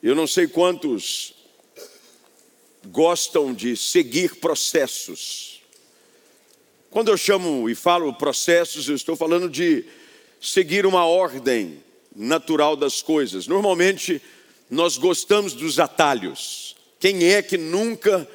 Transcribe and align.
Eu 0.00 0.14
não 0.14 0.28
sei 0.28 0.46
quantos 0.46 1.34
gostam 2.86 3.52
de 3.52 3.76
seguir 3.76 4.36
processos. 4.36 5.60
Quando 6.88 7.10
eu 7.10 7.16
chamo 7.16 7.68
e 7.68 7.74
falo 7.74 8.14
processos, 8.14 8.88
eu 8.88 8.94
estou 8.94 9.16
falando 9.16 9.50
de 9.50 9.84
seguir 10.40 10.86
uma 10.86 11.04
ordem 11.04 11.82
natural 12.14 12.76
das 12.76 13.02
coisas. 13.02 13.48
Normalmente, 13.48 14.22
nós 14.70 14.96
gostamos 14.96 15.52
dos 15.52 15.80
atalhos. 15.80 16.76
Quem 17.00 17.32
é 17.32 17.42
que 17.42 17.58
nunca 17.58 18.28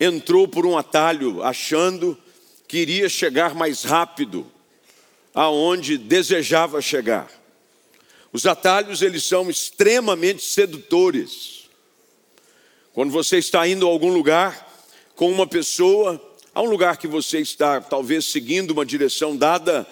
entrou 0.00 0.48
por 0.48 0.66
um 0.66 0.76
atalho 0.76 1.44
achando 1.44 2.18
que 2.66 2.78
iria 2.78 3.08
chegar 3.08 3.54
mais 3.54 3.84
rápido 3.84 4.44
aonde 5.32 5.96
desejava 5.96 6.82
chegar? 6.82 7.45
Os 8.36 8.44
atalhos, 8.44 9.00
eles 9.00 9.24
são 9.24 9.48
extremamente 9.48 10.44
sedutores. 10.44 11.70
Quando 12.92 13.10
você 13.10 13.38
está 13.38 13.66
indo 13.66 13.86
a 13.86 13.90
algum 13.90 14.12
lugar 14.12 14.84
com 15.14 15.32
uma 15.32 15.46
pessoa, 15.46 16.22
a 16.54 16.60
um 16.60 16.68
lugar 16.68 16.98
que 16.98 17.06
você 17.08 17.38
está 17.38 17.80
talvez 17.80 18.26
seguindo 18.26 18.72
uma 18.72 18.84
direção 18.84 19.34
dada 19.34 19.86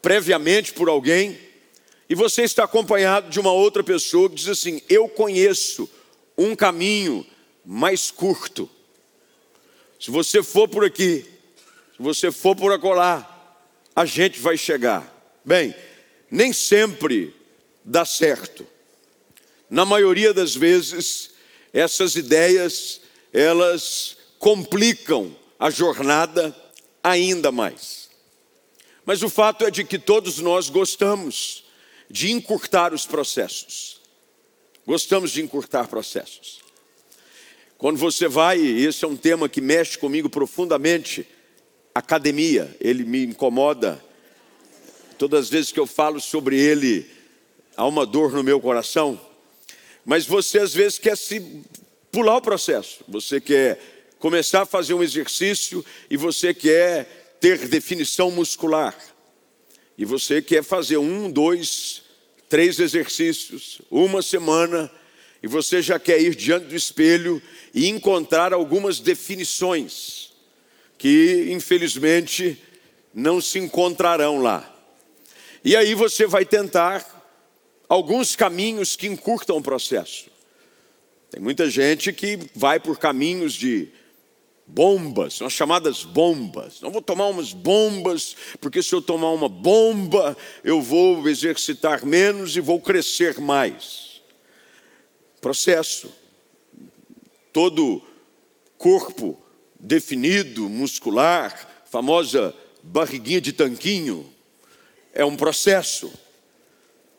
previamente 0.00 0.72
por 0.72 0.88
alguém, 0.88 1.36
e 2.08 2.14
você 2.14 2.42
está 2.42 2.62
acompanhado 2.62 3.30
de 3.30 3.40
uma 3.40 3.50
outra 3.50 3.82
pessoa 3.82 4.28
que 4.28 4.36
diz 4.36 4.46
assim: 4.46 4.80
Eu 4.88 5.08
conheço 5.08 5.90
um 6.36 6.54
caminho 6.54 7.26
mais 7.64 8.12
curto. 8.12 8.70
Se 9.98 10.12
você 10.12 10.40
for 10.40 10.68
por 10.68 10.84
aqui, 10.84 11.26
se 11.96 12.00
você 12.00 12.30
for 12.30 12.54
por 12.54 12.70
acolá, 12.70 13.58
a 13.96 14.04
gente 14.04 14.38
vai 14.38 14.56
chegar. 14.56 15.02
Bem, 15.44 15.74
nem 16.30 16.52
sempre 16.52 17.36
dá 17.88 18.04
certo. 18.04 18.66
Na 19.68 19.84
maioria 19.84 20.34
das 20.34 20.54
vezes, 20.54 21.30
essas 21.72 22.16
ideias, 22.16 23.00
elas 23.32 24.16
complicam 24.38 25.34
a 25.58 25.70
jornada 25.70 26.54
ainda 27.02 27.50
mais. 27.50 28.08
Mas 29.04 29.22
o 29.22 29.30
fato 29.30 29.64
é 29.64 29.70
de 29.70 29.84
que 29.84 29.98
todos 29.98 30.38
nós 30.38 30.68
gostamos 30.68 31.64
de 32.10 32.30
encurtar 32.30 32.92
os 32.92 33.06
processos. 33.06 34.00
Gostamos 34.86 35.30
de 35.30 35.42
encurtar 35.42 35.88
processos. 35.88 36.60
Quando 37.78 37.96
você 37.96 38.28
vai, 38.28 38.58
e 38.58 38.84
esse 38.84 39.04
é 39.04 39.08
um 39.08 39.16
tema 39.16 39.48
que 39.48 39.60
mexe 39.60 39.96
comigo 39.96 40.28
profundamente, 40.28 41.26
academia, 41.94 42.76
ele 42.80 43.04
me 43.04 43.24
incomoda. 43.24 44.02
Todas 45.16 45.44
as 45.44 45.50
vezes 45.50 45.72
que 45.72 45.80
eu 45.80 45.86
falo 45.86 46.20
sobre 46.20 46.58
ele, 46.58 47.17
há 47.78 47.86
uma 47.86 48.04
dor 48.04 48.32
no 48.32 48.42
meu 48.42 48.60
coração. 48.60 49.18
Mas 50.04 50.26
você 50.26 50.58
às 50.58 50.74
vezes 50.74 50.98
quer 50.98 51.16
se 51.16 51.62
pular 52.10 52.36
o 52.36 52.42
processo. 52.42 53.04
Você 53.06 53.40
quer 53.40 53.78
começar 54.18 54.62
a 54.62 54.66
fazer 54.66 54.94
um 54.94 55.02
exercício 55.02 55.84
e 56.10 56.16
você 56.16 56.52
quer 56.52 57.36
ter 57.40 57.68
definição 57.68 58.32
muscular. 58.32 58.98
E 59.96 60.04
você 60.04 60.42
quer 60.42 60.64
fazer 60.64 60.96
um, 60.96 61.30
dois, 61.30 62.02
três 62.48 62.80
exercícios, 62.80 63.80
uma 63.88 64.22
semana, 64.22 64.90
e 65.40 65.46
você 65.46 65.80
já 65.80 66.00
quer 66.00 66.20
ir 66.20 66.34
diante 66.34 66.66
do 66.66 66.74
espelho 66.74 67.40
e 67.72 67.86
encontrar 67.88 68.52
algumas 68.52 68.98
definições 68.98 70.32
que, 70.96 71.46
infelizmente, 71.50 72.60
não 73.14 73.40
se 73.40 73.60
encontrarão 73.60 74.42
lá. 74.42 74.74
E 75.64 75.76
aí 75.76 75.94
você 75.94 76.26
vai 76.26 76.44
tentar 76.44 77.17
alguns 77.88 78.36
caminhos 78.36 78.96
que 78.96 79.06
encurtam 79.06 79.56
o 79.56 79.62
processo. 79.62 80.30
Tem 81.30 81.40
muita 81.40 81.68
gente 81.68 82.12
que 82.12 82.38
vai 82.54 82.80
por 82.80 82.98
caminhos 82.98 83.54
de 83.54 83.88
bombas, 84.66 85.34
são 85.34 85.46
as 85.46 85.52
chamadas 85.52 86.04
bombas. 86.04 86.80
Não 86.80 86.90
vou 86.90 87.00
tomar 87.00 87.26
umas 87.26 87.52
bombas, 87.52 88.36
porque 88.60 88.82
se 88.82 88.94
eu 88.94 89.00
tomar 89.00 89.30
uma 89.30 89.48
bomba, 89.48 90.36
eu 90.62 90.80
vou 90.80 91.26
exercitar 91.28 92.04
menos 92.04 92.56
e 92.56 92.60
vou 92.60 92.80
crescer 92.80 93.40
mais. 93.40 94.20
Processo. 95.40 96.12
Todo 97.52 98.02
corpo 98.76 99.40
definido, 99.80 100.68
muscular, 100.68 101.84
famosa 101.86 102.54
barriguinha 102.82 103.40
de 103.40 103.52
tanquinho, 103.52 104.30
é 105.12 105.24
um 105.24 105.36
processo. 105.36 106.12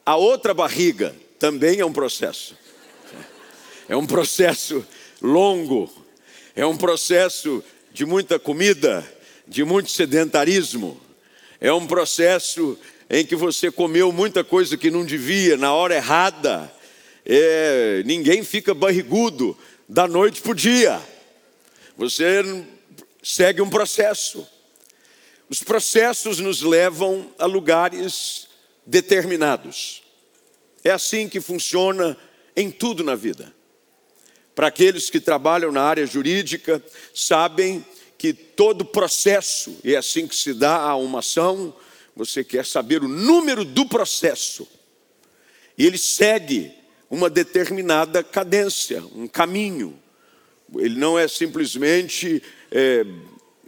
A 0.09 0.16
outra 0.16 0.56
barriga 0.56 1.16
também 1.38 1.81
é 1.81 1.86
um 1.86 1.94
processo. 1.94 2.58
É 3.88 3.96
um 3.96 4.08
processo 4.08 4.84
longo, 5.22 5.88
é 6.56 6.66
um 6.66 6.75
processo 6.75 7.64
de 7.94 8.08
muita 8.08 8.40
comida, 8.40 9.08
de 9.47 9.64
muito 9.64 9.92
sedentarismo, 9.92 11.00
é 11.62 11.72
um 11.72 11.86
processo 11.86 12.75
em 13.08 13.24
que 13.24 13.36
você 13.36 13.70
comeu 13.70 14.12
muita 14.12 14.44
coisa 14.44 14.75
que 14.75 14.90
não 14.90 15.06
devia 15.06 15.56
na 15.58 15.75
hora 15.75 15.97
errada. 15.97 16.74
É, 17.24 18.02
ninguém 18.03 18.44
fica 18.44 18.74
barrigudo 18.74 19.56
da 19.88 20.08
noite 20.08 20.41
para 20.41 20.53
o 20.53 20.56
dia. 20.56 21.00
Você 21.96 22.66
segue 23.22 23.62
um 23.62 23.70
processo. 23.70 24.47
Os 25.47 25.62
processos 25.62 26.40
nos 26.40 26.64
levam 26.64 27.31
a 27.38 27.46
lugares 27.46 28.48
determinados. 28.89 30.01
É 30.83 30.89
assim 30.89 31.29
que 31.29 31.39
funciona 31.39 32.17
em 32.55 32.72
tudo 32.72 33.03
na 33.03 33.16
vida. 33.16 33.53
Para 34.55 34.67
aqueles 34.67 35.09
que 35.09 35.19
trabalham 35.19 35.72
na 35.72 35.83
área 35.83 36.05
jurídica, 36.05 36.83
sabem 37.13 37.85
que 38.17 38.33
todo 38.33 38.83
processo, 38.83 39.78
e 39.83 39.94
é 39.94 39.97
assim 39.97 40.28
que 40.28 40.35
se 40.35 40.53
dá 40.53 40.75
a 40.78 40.95
uma 40.95 41.19
ação, 41.19 41.73
você 42.16 42.44
quer 42.44 42.66
saber 42.66 43.03
o 43.03 43.07
número 43.07 43.63
do 43.63 43.85
processo. 43.85 44.67
E 45.78 45.85
ele 45.85 45.97
segue 45.97 46.73
uma 47.09 47.29
determinada 47.29 48.23
cadência, 48.23 49.03
um 49.16 49.28
caminho. 49.28 49.97
Ele 50.78 50.95
não 50.95 51.17
é 51.17 51.28
simplesmente 51.28 52.44
é, 52.72 53.05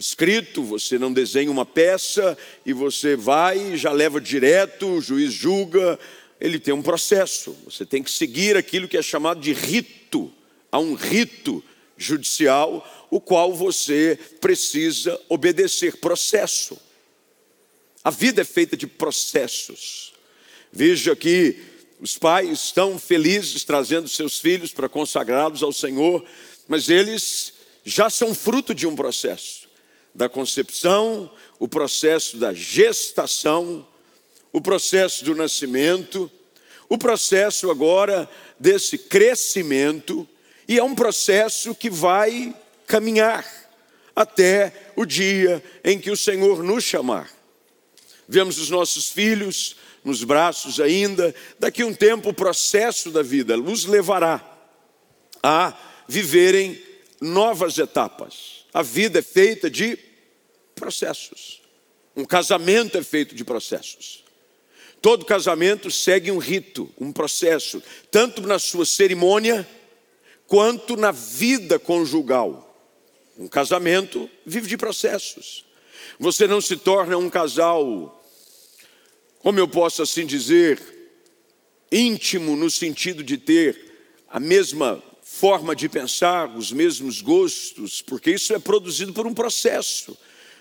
escrito, 0.02 0.64
você 0.64 0.98
não 0.98 1.12
desenha 1.12 1.50
uma 1.50 1.64
peça 1.64 2.36
e 2.66 2.72
você 2.72 3.14
vai, 3.14 3.76
já 3.76 3.92
leva 3.92 4.20
direto, 4.20 4.86
o 4.86 5.00
juiz 5.00 5.32
julga, 5.32 5.98
ele 6.40 6.58
tem 6.58 6.74
um 6.74 6.82
processo. 6.82 7.56
Você 7.64 7.86
tem 7.86 8.02
que 8.02 8.10
seguir 8.10 8.56
aquilo 8.56 8.88
que 8.88 8.96
é 8.96 9.02
chamado 9.02 9.40
de 9.40 9.52
rito. 9.52 10.32
Há 10.72 10.78
um 10.80 10.94
rito 10.94 11.62
judicial 11.96 13.08
o 13.10 13.20
qual 13.20 13.54
você 13.54 14.18
precisa 14.40 15.18
obedecer 15.28 15.96
processo. 15.98 16.76
A 18.02 18.10
vida 18.10 18.42
é 18.42 18.44
feita 18.44 18.76
de 18.76 18.88
processos. 18.88 20.12
Veja 20.72 21.14
que 21.14 21.62
os 22.00 22.18
pais 22.18 22.50
estão 22.50 22.98
felizes 22.98 23.62
trazendo 23.62 24.08
seus 24.08 24.40
filhos 24.40 24.72
para 24.72 24.88
consagrá-los 24.88 25.62
ao 25.62 25.72
Senhor, 25.72 26.24
mas 26.66 26.88
eles 26.88 27.52
já 27.84 28.10
são 28.10 28.34
fruto 28.34 28.74
de 28.74 28.84
um 28.84 28.96
processo 28.96 29.61
da 30.14 30.28
concepção, 30.28 31.30
o 31.58 31.66
processo 31.66 32.36
da 32.36 32.52
gestação, 32.52 33.86
o 34.52 34.60
processo 34.60 35.24
do 35.24 35.34
nascimento, 35.34 36.30
o 36.88 36.98
processo 36.98 37.70
agora 37.70 38.28
desse 38.58 38.98
crescimento, 38.98 40.28
e 40.68 40.78
é 40.78 40.84
um 40.84 40.94
processo 40.94 41.74
que 41.74 41.88
vai 41.88 42.54
caminhar 42.86 43.46
até 44.14 44.90
o 44.94 45.06
dia 45.06 45.62
em 45.82 45.98
que 45.98 46.10
o 46.10 46.16
Senhor 46.16 46.62
nos 46.62 46.84
chamar. 46.84 47.30
Vemos 48.28 48.58
os 48.58 48.68
nossos 48.68 49.10
filhos 49.10 49.76
nos 50.04 50.24
braços 50.24 50.80
ainda, 50.80 51.34
daqui 51.58 51.82
a 51.82 51.86
um 51.86 51.94
tempo 51.94 52.30
o 52.30 52.34
processo 52.34 53.10
da 53.10 53.22
vida 53.22 53.58
os 53.58 53.84
levará 53.84 54.44
a 55.42 55.76
viverem 56.08 56.82
novas 57.20 57.78
etapas. 57.78 58.61
A 58.72 58.82
vida 58.82 59.18
é 59.18 59.22
feita 59.22 59.70
de 59.70 59.98
processos. 60.74 61.60
Um 62.16 62.24
casamento 62.24 62.96
é 62.98 63.02
feito 63.02 63.34
de 63.34 63.44
processos. 63.44 64.24
Todo 65.00 65.26
casamento 65.26 65.90
segue 65.90 66.30
um 66.30 66.38
rito, 66.38 66.88
um 66.98 67.12
processo, 67.12 67.82
tanto 68.10 68.42
na 68.42 68.58
sua 68.58 68.86
cerimônia 68.86 69.68
quanto 70.46 70.96
na 70.96 71.10
vida 71.10 71.78
conjugal. 71.78 72.68
Um 73.36 73.48
casamento 73.48 74.30
vive 74.46 74.68
de 74.68 74.76
processos. 74.76 75.64
Você 76.18 76.46
não 76.46 76.60
se 76.60 76.76
torna 76.76 77.16
um 77.18 77.28
casal, 77.28 78.22
como 79.40 79.58
eu 79.58 79.66
posso 79.66 80.02
assim 80.02 80.24
dizer, 80.24 80.80
íntimo 81.90 82.54
no 82.54 82.70
sentido 82.70 83.24
de 83.24 83.36
ter 83.36 83.92
a 84.28 84.38
mesma 84.38 85.02
forma 85.34 85.74
de 85.74 85.88
pensar, 85.88 86.46
os 86.54 86.70
mesmos 86.70 87.22
gostos, 87.22 88.02
porque 88.02 88.32
isso 88.32 88.52
é 88.52 88.58
produzido 88.58 89.14
por 89.14 89.26
um 89.26 89.32
processo. 89.32 90.16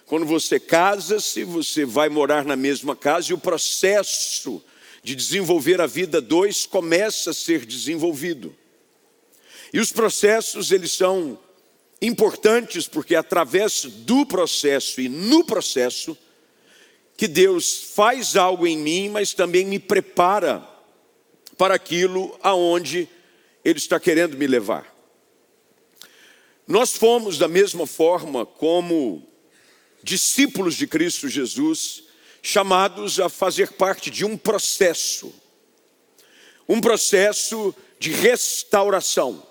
Quando 0.05 0.25
você 0.25 0.61
casa-se, 0.61 1.43
você 1.43 1.83
vai 1.83 2.07
morar 2.07 2.45
na 2.45 2.55
mesma 2.55 2.95
casa 2.95 3.29
e 3.31 3.33
o 3.33 3.37
processo 3.37 4.63
de 5.03 5.13
desenvolver 5.13 5.81
a 5.81 5.85
vida 5.85 6.21
dois 6.21 6.65
começa 6.65 7.31
a 7.31 7.33
ser 7.33 7.65
desenvolvido. 7.65 8.55
E 9.73 9.79
os 9.79 9.91
processos, 9.91 10.71
eles 10.71 10.93
são 10.93 11.37
importantes 12.01 12.87
porque 12.87 13.13
é 13.13 13.17
através 13.17 13.83
do 13.83 14.25
processo 14.25 15.01
e 15.01 15.09
no 15.09 15.43
processo 15.43 16.17
que 17.17 17.27
Deus 17.27 17.91
faz 17.93 18.37
algo 18.37 18.65
em 18.65 18.77
mim, 18.77 19.09
mas 19.09 19.33
também 19.33 19.65
me 19.65 19.79
prepara 19.79 20.65
para 21.57 21.75
aquilo 21.75 22.35
aonde 22.41 23.07
ele 23.63 23.79
está 23.79 23.99
querendo 23.99 24.37
me 24.37 24.47
levar. 24.47 24.91
Nós 26.67 26.93
fomos 26.93 27.37
da 27.37 27.47
mesma 27.47 27.85
forma 27.85 28.45
como 28.45 29.27
discípulos 30.03 30.75
de 30.75 30.87
Cristo 30.87 31.27
Jesus, 31.27 32.03
chamados 32.41 33.19
a 33.19 33.29
fazer 33.29 33.73
parte 33.73 34.09
de 34.09 34.25
um 34.25 34.37
processo, 34.37 35.33
um 36.67 36.81
processo 36.81 37.75
de 37.99 38.11
restauração, 38.11 39.45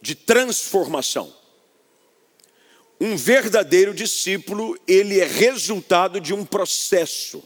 de 0.00 0.14
transformação. 0.14 1.32
Um 3.00 3.16
verdadeiro 3.16 3.92
discípulo, 3.92 4.78
ele 4.86 5.20
é 5.20 5.26
resultado 5.26 6.20
de 6.20 6.32
um 6.32 6.44
processo. 6.44 7.42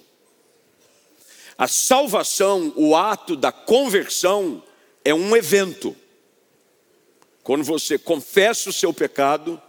A 1.56 1.66
salvação, 1.66 2.72
o 2.76 2.94
ato 2.94 3.34
da 3.34 3.50
conversão, 3.50 4.62
é 5.06 5.14
um 5.14 5.36
evento. 5.36 5.94
Quando 7.44 7.62
você 7.62 7.96
confessa 7.96 8.70
o 8.70 8.72
seu 8.72 8.92
pecado, 8.92 9.62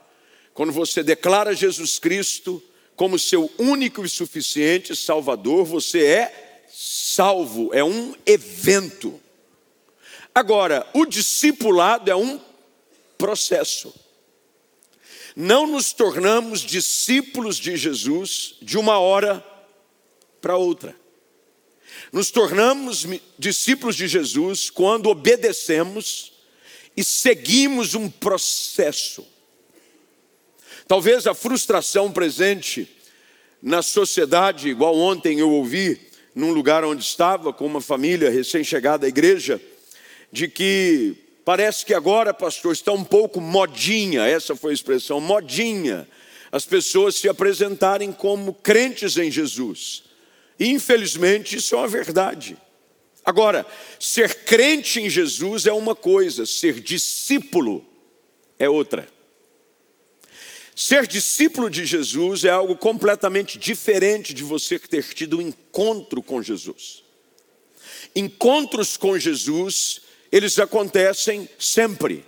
quando 0.52 0.72
você 0.72 1.04
declara 1.04 1.54
Jesus 1.54 2.00
Cristo 2.00 2.62
como 2.96 3.20
seu 3.20 3.52
único 3.60 4.04
e 4.04 4.10
suficiente 4.10 4.96
Salvador, 4.96 5.64
você 5.64 6.04
é 6.04 6.66
salvo, 6.68 7.72
é 7.72 7.84
um 7.84 8.16
evento. 8.26 9.22
Agora, 10.34 10.90
o 10.92 11.06
discipulado 11.06 12.10
é 12.10 12.16
um 12.16 12.42
processo. 13.16 13.94
Não 15.36 15.68
nos 15.68 15.94
tornamos 15.94 16.62
discípulos 16.62 17.58
de 17.58 17.78
Jesus 17.78 18.56
de 18.60 18.76
uma 18.76 18.98
hora 18.98 19.46
para 20.42 20.58
outra. 20.58 20.96
Nos 22.12 22.32
tornamos 22.32 23.06
discípulos 23.38 23.96
de 23.96 24.08
Jesus 24.08 24.70
quando 24.70 25.10
obedecemos 25.10 26.34
e 26.96 27.04
seguimos 27.04 27.96
um 27.96 28.10
processo. 28.10 29.26
Talvez 30.88 31.28
a 31.28 31.34
frustração 31.34 32.12
presente 32.12 32.90
na 33.62 33.82
sociedade, 33.82 34.70
igual 34.70 34.96
ontem 34.96 35.40
eu 35.40 35.52
ouvi 35.52 36.00
num 36.34 36.52
lugar 36.52 36.86
onde 36.86 37.04
estava 37.04 37.52
com 37.52 37.66
uma 37.66 37.82
família 37.82 38.30
recém-chegada 38.30 39.06
à 39.06 39.10
igreja, 39.10 39.60
de 40.32 40.48
que 40.48 41.16
parece 41.44 41.86
que 41.86 41.94
agora, 41.94 42.34
pastor, 42.34 42.74
está 42.74 42.92
um 42.92 43.04
pouco 43.04 43.42
modinha, 43.42 44.24
essa 44.24 44.56
foi 44.56 44.72
a 44.72 44.74
expressão, 44.74 45.20
modinha, 45.20 46.08
as 46.52 46.66
pessoas 46.66 47.16
se 47.16 47.28
apresentarem 47.28 48.12
como 48.12 48.54
crentes 48.54 49.18
em 49.18 49.30
Jesus. 49.30 50.07
Infelizmente, 50.60 51.58
isso 51.58 51.76
é 51.76 51.78
uma 51.78 51.88
verdade. 51.88 52.58
Agora, 53.24 53.66
ser 54.00 54.46
crente 54.46 55.02
em 55.02 55.10
Jesus 55.10 55.66
é 55.66 55.74
uma 55.74 55.96
coisa, 55.96 56.46
ser 56.46 56.80
discípulo 56.80 57.86
é 58.58 58.70
outra. 58.70 59.08
Ser 60.76 61.08
discípulo 61.08 61.70
de 61.70 61.86
Jesus 61.86 62.46
é 62.46 62.50
algo 62.50 62.76
completamente 62.76 63.58
diferente 63.58 64.34
de 64.34 64.44
você 64.44 64.78
ter 64.78 65.04
tido 65.04 65.40
um 65.40 65.42
encontro 65.42 66.22
com 66.22 66.42
Jesus. 66.42 67.04
Encontros 68.16 68.96
com 68.96 69.18
Jesus, 69.18 70.02
eles 70.32 70.60
acontecem 70.60 71.50
sempre, 71.58 72.24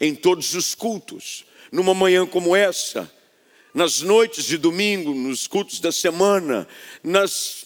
em 0.00 0.14
todos 0.14 0.54
os 0.54 0.74
cultos. 0.74 1.44
Numa 1.70 1.94
manhã 1.94 2.26
como 2.26 2.54
essa, 2.54 3.10
nas 3.72 4.00
noites 4.02 4.44
de 4.44 4.58
domingo, 4.58 5.14
nos 5.14 5.46
cultos 5.46 5.80
da 5.80 5.92
semana, 5.92 6.68
nas 7.02 7.61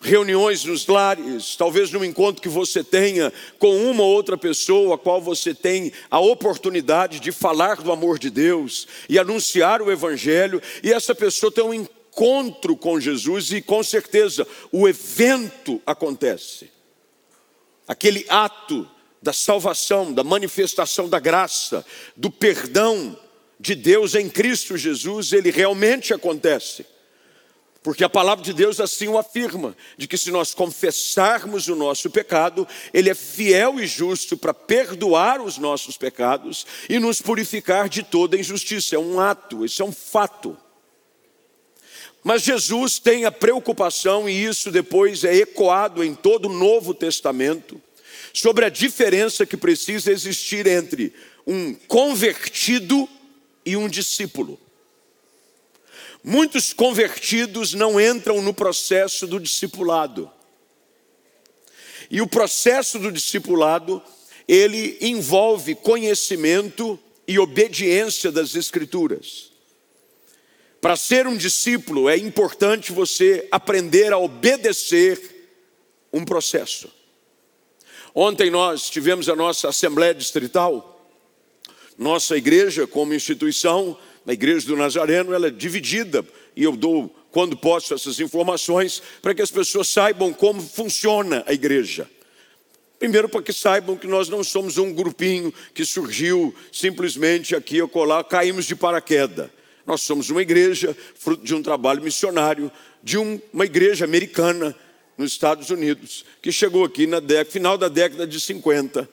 reuniões 0.00 0.64
nos 0.64 0.86
lares, 0.86 1.54
talvez 1.56 1.90
num 1.90 2.02
encontro 2.02 2.40
que 2.40 2.48
você 2.48 2.82
tenha 2.82 3.30
com 3.58 3.76
uma 3.90 4.02
ou 4.02 4.10
outra 4.10 4.36
pessoa, 4.36 4.94
a 4.94 4.98
qual 4.98 5.20
você 5.20 5.54
tem 5.54 5.92
a 6.10 6.18
oportunidade 6.18 7.20
de 7.20 7.30
falar 7.30 7.76
do 7.76 7.92
amor 7.92 8.18
de 8.18 8.30
Deus 8.30 8.88
e 9.08 9.18
anunciar 9.18 9.82
o 9.82 9.92
Evangelho, 9.92 10.62
e 10.82 10.90
essa 10.90 11.14
pessoa 11.14 11.52
tem 11.52 11.62
um 11.62 11.74
encontro 11.74 12.74
com 12.76 12.98
Jesus, 12.98 13.52
e 13.52 13.60
com 13.60 13.82
certeza 13.82 14.46
o 14.72 14.88
evento 14.88 15.80
acontece. 15.84 16.70
Aquele 17.86 18.24
ato 18.28 18.88
da 19.22 19.34
salvação, 19.34 20.14
da 20.14 20.24
manifestação 20.24 21.10
da 21.10 21.18
graça, 21.18 21.84
do 22.16 22.30
perdão 22.30 23.18
de 23.58 23.74
Deus 23.74 24.14
em 24.14 24.30
Cristo 24.30 24.78
Jesus, 24.78 25.34
ele 25.34 25.50
realmente 25.50 26.14
acontece. 26.14 26.86
Porque 27.82 28.04
a 28.04 28.10
palavra 28.10 28.44
de 28.44 28.52
Deus 28.52 28.78
assim 28.78 29.08
o 29.08 29.16
afirma: 29.16 29.74
de 29.96 30.06
que 30.06 30.18
se 30.18 30.30
nós 30.30 30.54
confessarmos 30.54 31.68
o 31.68 31.74
nosso 31.74 32.10
pecado, 32.10 32.68
Ele 32.92 33.08
é 33.08 33.14
fiel 33.14 33.80
e 33.80 33.86
justo 33.86 34.36
para 34.36 34.52
perdoar 34.52 35.40
os 35.40 35.56
nossos 35.56 35.96
pecados 35.96 36.66
e 36.88 36.98
nos 36.98 37.22
purificar 37.22 37.88
de 37.88 38.02
toda 38.02 38.38
injustiça. 38.38 38.96
É 38.96 38.98
um 38.98 39.18
ato, 39.18 39.64
isso 39.64 39.82
é 39.82 39.84
um 39.84 39.92
fato. 39.92 40.56
Mas 42.22 42.42
Jesus 42.42 42.98
tem 42.98 43.24
a 43.24 43.32
preocupação, 43.32 44.28
e 44.28 44.44
isso 44.44 44.70
depois 44.70 45.24
é 45.24 45.34
ecoado 45.36 46.04
em 46.04 46.14
todo 46.14 46.50
o 46.50 46.52
Novo 46.52 46.92
Testamento, 46.92 47.80
sobre 48.34 48.66
a 48.66 48.68
diferença 48.68 49.46
que 49.46 49.56
precisa 49.56 50.12
existir 50.12 50.66
entre 50.66 51.14
um 51.46 51.72
convertido 51.88 53.08
e 53.64 53.74
um 53.74 53.88
discípulo. 53.88 54.60
Muitos 56.22 56.72
convertidos 56.72 57.72
não 57.72 58.00
entram 58.00 58.42
no 58.42 58.52
processo 58.52 59.26
do 59.26 59.40
discipulado. 59.40 60.30
E 62.10 62.20
o 62.20 62.26
processo 62.26 62.98
do 62.98 63.10
discipulado, 63.10 64.02
ele 64.46 64.98
envolve 65.00 65.74
conhecimento 65.74 66.98
e 67.26 67.38
obediência 67.38 68.30
das 68.32 68.54
Escrituras. 68.54 69.50
Para 70.80 70.96
ser 70.96 71.26
um 71.26 71.36
discípulo, 71.36 72.08
é 72.08 72.16
importante 72.16 72.90
você 72.90 73.46
aprender 73.50 74.12
a 74.12 74.18
obedecer 74.18 75.20
um 76.12 76.24
processo. 76.24 76.90
Ontem 78.14 78.50
nós 78.50 78.90
tivemos 78.90 79.28
a 79.28 79.36
nossa 79.36 79.68
Assembleia 79.68 80.14
Distrital, 80.14 81.08
nossa 81.96 82.36
igreja, 82.36 82.86
como 82.86 83.14
instituição, 83.14 83.96
na 84.24 84.32
igreja 84.32 84.66
do 84.66 84.76
Nazareno, 84.76 85.32
ela 85.32 85.48
é 85.48 85.50
dividida, 85.50 86.24
e 86.54 86.62
eu 86.62 86.76
dou, 86.76 87.14
quando 87.30 87.56
posso, 87.56 87.94
essas 87.94 88.20
informações, 88.20 89.02
para 89.22 89.34
que 89.34 89.42
as 89.42 89.50
pessoas 89.50 89.88
saibam 89.88 90.32
como 90.32 90.60
funciona 90.60 91.42
a 91.46 91.52
igreja. 91.52 92.08
Primeiro, 92.98 93.28
para 93.30 93.42
que 93.42 93.52
saibam 93.52 93.96
que 93.96 94.06
nós 94.06 94.28
não 94.28 94.44
somos 94.44 94.76
um 94.76 94.92
grupinho 94.92 95.52
que 95.72 95.86
surgiu 95.86 96.54
simplesmente 96.70 97.56
aqui 97.56 97.80
ou 97.80 97.88
colar, 97.88 98.22
caímos 98.24 98.66
de 98.66 98.76
paraquedas. 98.76 99.48
Nós 99.86 100.02
somos 100.02 100.28
uma 100.28 100.42
igreja, 100.42 100.94
fruto 101.14 101.42
de 101.42 101.54
um 101.54 101.62
trabalho 101.62 102.02
missionário, 102.02 102.70
de 103.02 103.16
um, 103.16 103.40
uma 103.52 103.64
igreja 103.64 104.04
americana 104.04 104.76
nos 105.16 105.32
Estados 105.32 105.70
Unidos, 105.70 106.24
que 106.42 106.52
chegou 106.52 106.84
aqui 106.84 107.06
na 107.06 107.20
final 107.44 107.78
da 107.78 107.88
década 107.88 108.26
de 108.26 108.38
50. 108.38 109.08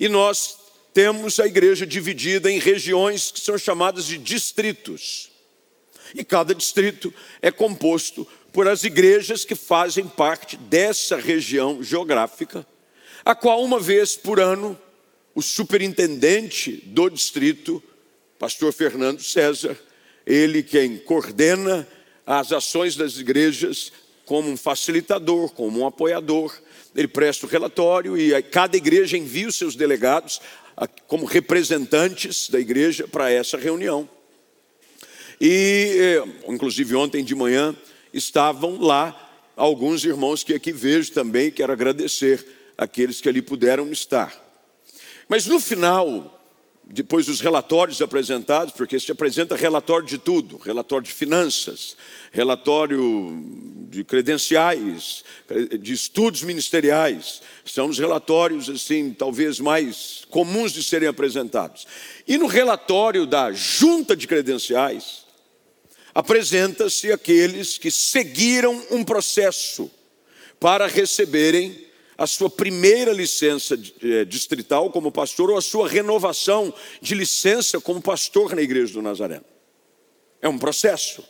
E 0.00 0.08
nós 0.08 0.56
temos 0.92 1.38
a 1.38 1.46
igreja 1.46 1.86
dividida 1.86 2.50
em 2.50 2.58
regiões 2.58 3.30
que 3.30 3.40
são 3.40 3.56
chamadas 3.56 4.06
de 4.06 4.18
distritos. 4.18 5.30
E 6.14 6.24
cada 6.24 6.54
distrito 6.54 7.12
é 7.42 7.50
composto 7.50 8.26
por 8.52 8.66
as 8.66 8.84
igrejas 8.84 9.44
que 9.44 9.54
fazem 9.54 10.06
parte 10.08 10.56
dessa 10.56 11.16
região 11.16 11.82
geográfica, 11.82 12.66
a 13.24 13.34
qual 13.34 13.62
uma 13.62 13.78
vez 13.78 14.16
por 14.16 14.40
ano 14.40 14.78
o 15.34 15.42
superintendente 15.42 16.72
do 16.86 17.08
distrito, 17.08 17.82
pastor 18.38 18.72
Fernando 18.72 19.22
César, 19.22 19.78
ele 20.26 20.62
quem 20.62 20.98
coordena 20.98 21.86
as 22.26 22.52
ações 22.52 22.96
das 22.96 23.18
igrejas 23.18 23.92
como 24.26 24.50
um 24.50 24.56
facilitador, 24.56 25.50
como 25.52 25.80
um 25.80 25.86
apoiador, 25.86 26.54
ele 26.94 27.08
presta 27.08 27.46
o 27.46 27.48
relatório 27.48 28.16
e 28.18 28.42
cada 28.42 28.76
igreja 28.76 29.16
envia 29.16 29.48
os 29.48 29.56
seus 29.56 29.74
delegados 29.74 30.40
como 31.06 31.24
representantes 31.24 32.48
da 32.48 32.60
igreja 32.60 33.08
para 33.08 33.30
essa 33.30 33.56
reunião. 33.56 34.08
E, 35.40 35.96
eh, 35.98 36.24
inclusive, 36.48 36.94
ontem 36.94 37.24
de 37.24 37.34
manhã 37.34 37.74
estavam 38.12 38.80
lá 38.80 39.28
alguns 39.56 40.04
irmãos 40.04 40.42
que 40.42 40.54
aqui 40.54 40.72
vejo 40.72 41.12
também, 41.12 41.50
quero 41.50 41.72
agradecer 41.72 42.44
aqueles 42.76 43.20
que 43.20 43.28
ali 43.28 43.42
puderam 43.42 43.90
estar. 43.90 44.32
Mas 45.28 45.46
no 45.46 45.60
final 45.60 46.37
depois 46.90 47.26
dos 47.26 47.40
relatórios 47.40 48.00
apresentados, 48.00 48.72
porque 48.72 48.98
se 48.98 49.12
apresenta 49.12 49.54
relatório 49.54 50.06
de 50.06 50.16
tudo, 50.16 50.56
relatório 50.56 51.04
de 51.04 51.12
finanças, 51.12 51.94
relatório 52.32 53.44
de 53.90 54.02
credenciais, 54.04 55.22
de 55.80 55.92
estudos 55.92 56.42
ministeriais, 56.42 57.42
são 57.64 57.88
os 57.88 57.98
relatórios 57.98 58.70
assim, 58.70 59.12
talvez 59.12 59.60
mais 59.60 60.22
comuns 60.30 60.72
de 60.72 60.82
serem 60.82 61.08
apresentados. 61.08 61.86
E 62.26 62.38
no 62.38 62.46
relatório 62.46 63.26
da 63.26 63.52
junta 63.52 64.16
de 64.16 64.26
credenciais, 64.26 65.26
apresenta-se 66.14 67.12
aqueles 67.12 67.76
que 67.76 67.90
seguiram 67.90 68.82
um 68.90 69.04
processo 69.04 69.90
para 70.58 70.86
receberem 70.86 71.87
a 72.18 72.26
sua 72.26 72.50
primeira 72.50 73.12
licença 73.12 73.80
eh, 74.02 74.24
distrital 74.24 74.90
como 74.90 75.12
pastor 75.12 75.50
ou 75.50 75.56
a 75.56 75.62
sua 75.62 75.88
renovação 75.88 76.74
de 77.00 77.14
licença 77.14 77.80
como 77.80 78.02
pastor 78.02 78.56
na 78.56 78.60
igreja 78.60 78.92
do 78.92 79.00
Nazareno. 79.00 79.44
É 80.42 80.48
um 80.48 80.58
processo. 80.58 81.24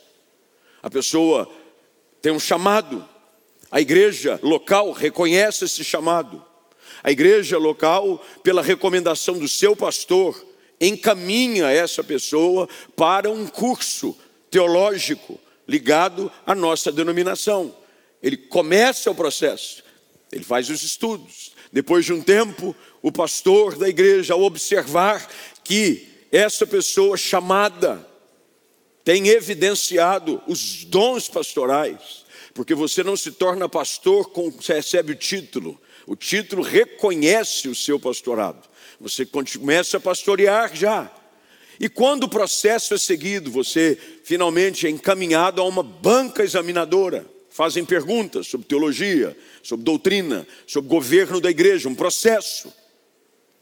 A 0.81 0.89
pessoa 0.89 1.47
tem 2.23 2.31
um 2.31 2.39
chamado, 2.39 3.07
a 3.69 3.79
igreja 3.79 4.39
local 4.41 4.91
reconhece 4.91 5.65
esse 5.65 5.83
chamado. 5.83 6.43
A 7.03 7.11
igreja 7.11 7.59
local, 7.59 8.19
pela 8.43 8.63
recomendação 8.63 9.37
do 9.37 9.47
seu 9.47 9.75
pastor, 9.75 10.43
encaminha 10.81 11.69
essa 11.69 12.03
pessoa 12.03 12.67
para 12.95 13.29
um 13.29 13.45
curso 13.45 14.17
teológico 14.49 15.39
ligado 15.67 16.31
à 16.47 16.55
nossa 16.55 16.91
denominação. 16.91 17.75
Ele 18.23 18.35
começa 18.35 19.11
o 19.11 19.15
processo, 19.15 19.83
ele 20.31 20.43
faz 20.43 20.69
os 20.69 20.83
estudos. 20.83 21.53
Depois 21.71 22.05
de 22.05 22.13
um 22.13 22.21
tempo, 22.21 22.75
o 23.01 23.11
pastor 23.11 23.75
da 23.75 23.87
igreja, 23.87 24.33
ao 24.33 24.41
observar 24.41 25.27
que 25.63 26.07
essa 26.31 26.65
pessoa 26.65 27.17
chamada 27.17 28.07
tem 29.03 29.27
evidenciado 29.27 30.41
os 30.47 30.83
dons 30.85 31.27
pastorais, 31.27 32.25
porque 32.53 32.75
você 32.75 33.03
não 33.03 33.15
se 33.15 33.31
torna 33.31 33.69
pastor 33.69 34.29
com 34.29 34.51
você 34.51 34.73
recebe 34.73 35.13
o 35.13 35.15
título. 35.15 35.79
O 36.05 36.15
título 36.15 36.63
reconhece 36.63 37.67
o 37.67 37.75
seu 37.75 37.99
pastorado. 37.99 38.67
Você 38.99 39.25
começa 39.25 39.97
a 39.97 39.99
pastorear 39.99 40.75
já. 40.75 41.11
E 41.79 41.87
quando 41.87 42.23
o 42.23 42.29
processo 42.29 42.93
é 42.93 42.97
seguido, 42.97 43.49
você 43.49 43.97
finalmente 44.23 44.85
é 44.85 44.89
encaminhado 44.89 45.61
a 45.61 45.65
uma 45.65 45.81
banca 45.81 46.43
examinadora 46.43 47.25
fazem 47.49 47.83
perguntas 47.83 48.47
sobre 48.47 48.67
teologia, 48.67 49.35
sobre 49.61 49.83
doutrina, 49.83 50.47
sobre 50.67 50.89
governo 50.89 51.41
da 51.41 51.49
igreja, 51.49 51.89
um 51.89 51.95
processo. 51.95 52.73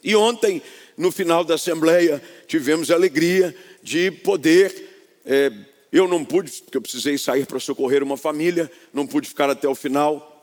E 0.03 0.15
ontem, 0.15 0.61
no 0.95 1.11
final 1.11 1.43
da 1.43 1.55
assembleia, 1.55 2.21
tivemos 2.47 2.91
a 2.91 2.95
alegria 2.95 3.55
de 3.81 4.11
poder. 4.11 5.19
É, 5.25 5.51
eu 5.91 6.07
não 6.07 6.23
pude, 6.23 6.51
porque 6.61 6.77
eu 6.77 6.81
precisei 6.81 7.17
sair 7.17 7.45
para 7.45 7.59
socorrer 7.59 8.03
uma 8.03 8.17
família, 8.17 8.71
não 8.93 9.07
pude 9.07 9.27
ficar 9.27 9.49
até 9.49 9.67
o 9.67 9.75
final. 9.75 10.33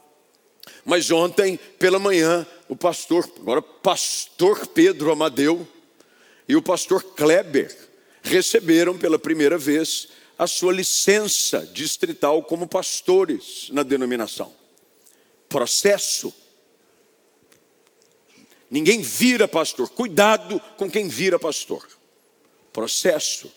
Mas 0.84 1.10
ontem, 1.10 1.58
pela 1.78 1.98
manhã, 1.98 2.46
o 2.68 2.76
pastor, 2.76 3.28
agora 3.38 3.60
pastor 3.60 4.66
Pedro 4.66 5.12
Amadeu 5.12 5.66
e 6.48 6.56
o 6.56 6.62
pastor 6.62 7.02
Kleber 7.02 7.74
receberam 8.22 8.96
pela 8.96 9.18
primeira 9.18 9.58
vez 9.58 10.08
a 10.38 10.46
sua 10.46 10.72
licença 10.72 11.66
distrital 11.72 12.42
como 12.42 12.66
pastores 12.66 13.68
na 13.70 13.82
denominação. 13.82 14.54
Processo. 15.48 16.34
Ninguém 18.70 19.00
vira 19.00 19.46
pastor. 19.46 19.88
Cuidado 19.90 20.60
com 20.76 20.90
quem 20.90 21.08
vira 21.08 21.38
pastor. 21.38 21.86
Processo. 22.72 23.52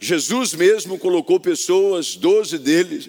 Jesus 0.00 0.54
mesmo 0.54 0.98
colocou 0.98 1.40
pessoas, 1.40 2.14
doze 2.14 2.56
deles, 2.58 3.08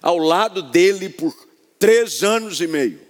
ao 0.00 0.18
lado 0.18 0.62
dele 0.62 1.08
por 1.08 1.34
três 1.78 2.22
anos 2.22 2.60
e 2.60 2.68
meio. 2.68 3.00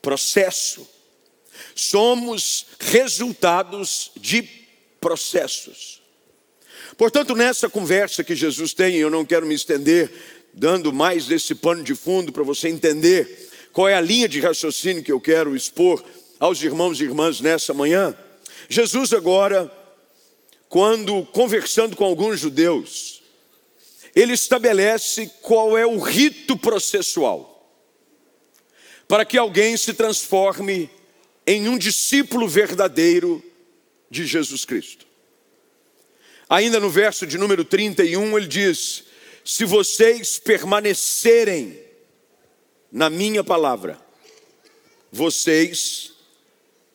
Processo. 0.00 0.88
Somos 1.76 2.66
resultados 2.80 4.10
de 4.16 4.42
processos. 5.00 6.01
Portanto, 6.96 7.34
nessa 7.34 7.68
conversa 7.68 8.22
que 8.22 8.34
Jesus 8.34 8.74
tem, 8.74 8.96
eu 8.96 9.10
não 9.10 9.24
quero 9.24 9.46
me 9.46 9.54
estender 9.54 10.10
dando 10.52 10.92
mais 10.92 11.26
desse 11.26 11.54
pano 11.54 11.82
de 11.82 11.94
fundo 11.94 12.32
para 12.32 12.42
você 12.42 12.68
entender 12.68 13.50
qual 13.72 13.88
é 13.88 13.94
a 13.94 14.00
linha 14.00 14.28
de 14.28 14.40
raciocínio 14.40 15.02
que 15.02 15.12
eu 15.12 15.20
quero 15.20 15.56
expor 15.56 16.04
aos 16.38 16.62
irmãos 16.62 17.00
e 17.00 17.04
irmãs 17.04 17.40
nessa 17.40 17.72
manhã. 17.72 18.16
Jesus 18.68 19.12
agora, 19.12 19.70
quando 20.68 21.24
conversando 21.26 21.96
com 21.96 22.04
alguns 22.04 22.40
judeus, 22.40 23.22
ele 24.14 24.34
estabelece 24.34 25.30
qual 25.40 25.76
é 25.78 25.86
o 25.86 25.98
rito 25.98 26.56
processual 26.56 27.50
para 29.08 29.24
que 29.24 29.36
alguém 29.36 29.76
se 29.76 29.92
transforme 29.94 30.90
em 31.46 31.68
um 31.68 31.76
discípulo 31.76 32.48
verdadeiro 32.48 33.42
de 34.10 34.26
Jesus 34.26 34.64
Cristo. 34.64 35.06
Ainda 36.52 36.78
no 36.78 36.88
verso 36.90 37.26
de 37.26 37.38
número 37.38 37.64
31, 37.64 38.36
ele 38.36 38.46
diz: 38.46 39.04
Se 39.42 39.64
vocês 39.64 40.38
permanecerem 40.38 41.82
na 42.92 43.08
minha 43.08 43.42
palavra, 43.42 43.98
vocês 45.10 46.12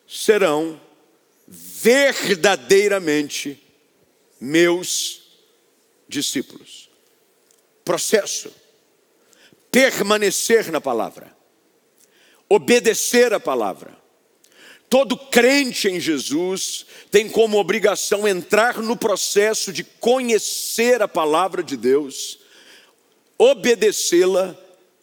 serão 0.08 0.80
verdadeiramente 1.48 3.60
meus 4.40 5.24
discípulos. 6.08 6.92
Processo. 7.84 8.54
Permanecer 9.72 10.72
na 10.72 10.80
palavra. 10.80 11.36
Obedecer 12.48 13.34
a 13.34 13.40
palavra. 13.40 13.98
Todo 14.90 15.18
crente 15.18 15.90
em 15.90 16.00
Jesus 16.00 16.86
tem 17.12 17.28
como 17.28 17.58
obrigação 17.58 18.28
entrar 18.28 18.82
no 18.82 18.96
processo 18.96 19.74
de 19.74 19.84
conhecer 19.84 21.02
a 21.02 21.08
palavra 21.08 21.62
de 21.62 21.76
Deus, 21.76 22.40
obedecê-la 23.38 24.58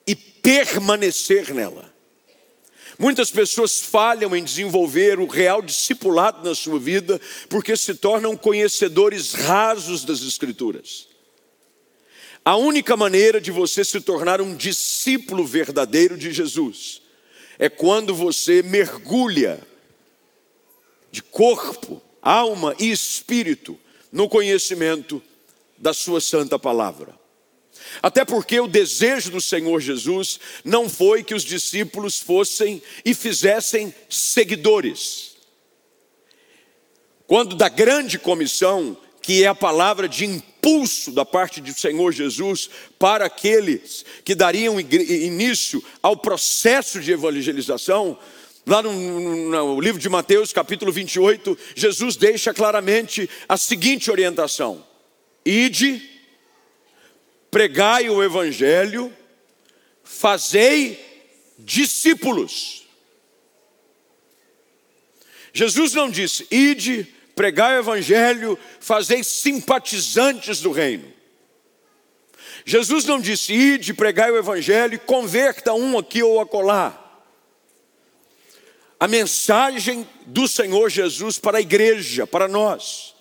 e 0.07 0.17
permanecer 0.17 1.53
nela. 1.53 1.93
Muitas 2.99 3.31
pessoas 3.31 3.81
falham 3.81 4.35
em 4.35 4.43
desenvolver 4.43 5.19
o 5.19 5.27
real 5.27 5.61
discipulado 5.61 6.49
na 6.49 6.55
sua 6.55 6.79
vida 6.79 7.21
porque 7.49 7.77
se 7.77 7.95
tornam 7.95 8.37
conhecedores 8.37 9.35
rasos 9.35 10.05
das 10.05 10.23
Escrituras. 10.23 11.09
A 12.43 12.57
única 12.57 12.97
maneira 12.97 13.41
de 13.41 13.51
você 13.51 13.85
se 13.85 14.01
tornar 14.01 14.41
um 14.41 14.55
discípulo 14.55 15.45
verdadeiro 15.45 16.17
de 16.17 16.33
Jesus 16.33 17.03
é 17.59 17.69
quando 17.69 18.15
você 18.15 18.63
mergulha 18.63 19.74
de 21.15 21.23
corpo, 21.23 22.03
alma 22.21 22.75
e 22.77 22.91
espírito 22.91 23.79
no 24.11 24.29
conhecimento 24.29 25.23
da 25.79 25.95
Sua 25.95 26.21
Santa 26.21 26.59
Palavra. 26.59 27.15
Até 28.03 28.25
porque 28.25 28.59
o 28.59 28.67
desejo 28.67 29.31
do 29.31 29.41
Senhor 29.41 29.81
Jesus 29.81 30.41
não 30.65 30.89
foi 30.89 31.23
que 31.23 31.33
os 31.33 31.45
discípulos 31.45 32.19
fossem 32.19 32.83
e 33.05 33.15
fizessem 33.15 33.95
seguidores. 34.11 35.37
Quando 37.29 37.55
da 37.55 37.69
grande 37.69 38.19
comissão, 38.19 38.97
que 39.23 39.45
é 39.45 39.47
a 39.47 39.55
palavra 39.55 40.09
de 40.09 40.25
impulso 40.25 41.13
da 41.13 41.25
parte 41.25 41.61
do 41.61 41.73
Senhor 41.73 42.11
Jesus 42.11 42.69
para 42.99 43.27
aqueles 43.27 44.05
que 44.25 44.35
dariam 44.35 44.81
início 44.81 45.81
ao 46.03 46.17
processo 46.17 47.01
de 47.01 47.13
evangelização, 47.13 48.19
Lá 48.67 48.83
no, 48.83 48.93
no, 48.93 49.81
livro 49.81 50.01
de 50.01 50.09
Mateus, 50.09 50.53
capítulo 50.53 50.91
28, 50.91 51.57
Jesus 51.75 52.17
deixa 52.17 52.55
claramente 52.55 53.29
a 53.47 53.57
seguinte 53.57 54.11
orientação: 54.11 54.85
Ide, 55.45 56.03
pregai 57.51 58.09
o 58.09 58.23
evangelho, 58.23 59.13
fazei 60.03 60.99
discípulos. 61.59 62.85
Jesus 65.53 65.93
não 65.93 66.11
disse, 66.11 66.47
ide, 66.51 67.07
pregai 67.37 67.77
o 67.77 67.81
evangelho, 67.81 68.59
fazei 68.81 69.23
simpatizantes 69.23 70.61
do 70.61 70.73
reino. 70.73 71.13
Jesus 72.65 73.05
não 73.05 73.21
disse, 73.21 73.53
ide, 73.53 73.95
pregai 73.95 74.31
o 74.33 74.37
evangelho 74.37 74.95
e 74.95 74.99
converta 74.99 75.75
um 75.75 75.97
aqui 75.97 76.23
ou 76.23 76.41
acolá. 76.41 77.04
A 79.05 79.07
mensagem 79.07 80.09
do 80.25 80.49
Senhor 80.49 80.89
Jesus 80.89 81.39
para 81.39 81.59
a 81.59 81.61
igreja, 81.61 82.27
para 82.27 82.49
nós, 82.49 83.15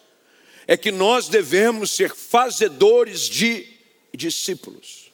é 0.66 0.78
que 0.78 0.94
nós 0.94 1.28
devemos 1.28 1.92
ser 1.92 2.16
fazedores 2.16 3.28
de 3.28 3.68
discípulos. 4.16 5.12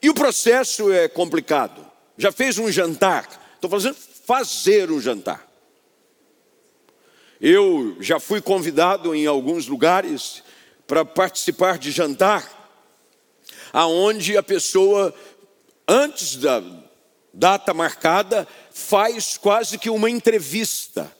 E 0.00 0.08
o 0.08 0.14
processo 0.14 0.90
é 0.90 1.06
complicado. 1.06 1.86
Já 2.16 2.32
fez 2.32 2.56
um 2.56 2.72
jantar? 2.72 3.28
Estou 3.56 3.68
fazendo 3.68 3.94
fazer 3.94 4.90
um 4.90 4.98
jantar. 4.98 5.46
Eu 7.38 7.98
já 8.00 8.18
fui 8.18 8.40
convidado 8.40 9.14
em 9.14 9.26
alguns 9.26 9.66
lugares 9.66 10.42
para 10.86 11.04
participar 11.04 11.76
de 11.76 11.90
jantar, 11.90 12.72
aonde 13.70 14.34
a 14.34 14.42
pessoa, 14.42 15.14
antes 15.86 16.36
da 16.36 16.62
data 17.34 17.74
marcada, 17.74 18.48
faz 18.74 19.38
quase 19.38 19.78
que 19.78 19.88
uma 19.88 20.10
entrevista 20.10 21.10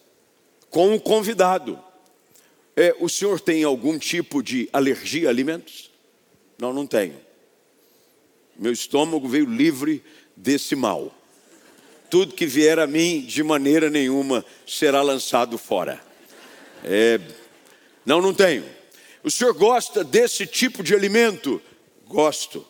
com 0.69 0.93
o 0.93 1.01
convidado. 1.01 1.79
É, 2.77 2.97
o 2.99 3.09
senhor 3.09 3.39
tem 3.39 3.63
algum 3.63 3.97
tipo 3.97 4.43
de 4.43 4.69
alergia 4.73 5.29
a 5.29 5.31
alimentos? 5.31 5.89
Não, 6.59 6.73
não 6.73 6.85
tenho. 6.85 7.17
Meu 8.59 8.73
estômago 8.73 9.29
veio 9.29 9.47
livre 9.47 10.03
desse 10.37 10.75
mal. 10.75 11.15
Tudo 12.11 12.35
que 12.35 12.45
vier 12.45 12.81
a 12.81 12.89
mim, 12.89 13.21
de 13.21 13.45
maneira 13.45 13.89
nenhuma, 13.89 14.45
será 14.67 15.01
lançado 15.01 15.57
fora. 15.57 16.03
É, 16.83 17.21
não, 18.05 18.21
não 18.21 18.35
tenho. 18.35 18.65
O 19.23 19.31
senhor 19.31 19.55
gosta 19.55 20.03
desse 20.03 20.45
tipo 20.45 20.83
de 20.83 20.93
alimento? 20.93 21.63
Gosto. 22.09 22.67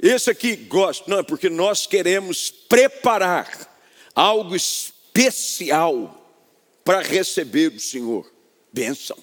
Esse 0.00 0.30
aqui, 0.30 0.54
gosto. 0.54 1.10
Não, 1.10 1.18
é 1.18 1.22
porque 1.24 1.50
nós 1.50 1.84
queremos 1.84 2.48
preparar 2.48 3.69
algo 4.20 4.54
especial 4.54 6.14
para 6.84 7.00
receber 7.00 7.72
o 7.72 7.80
Senhor. 7.80 8.30
Bênção. 8.70 9.16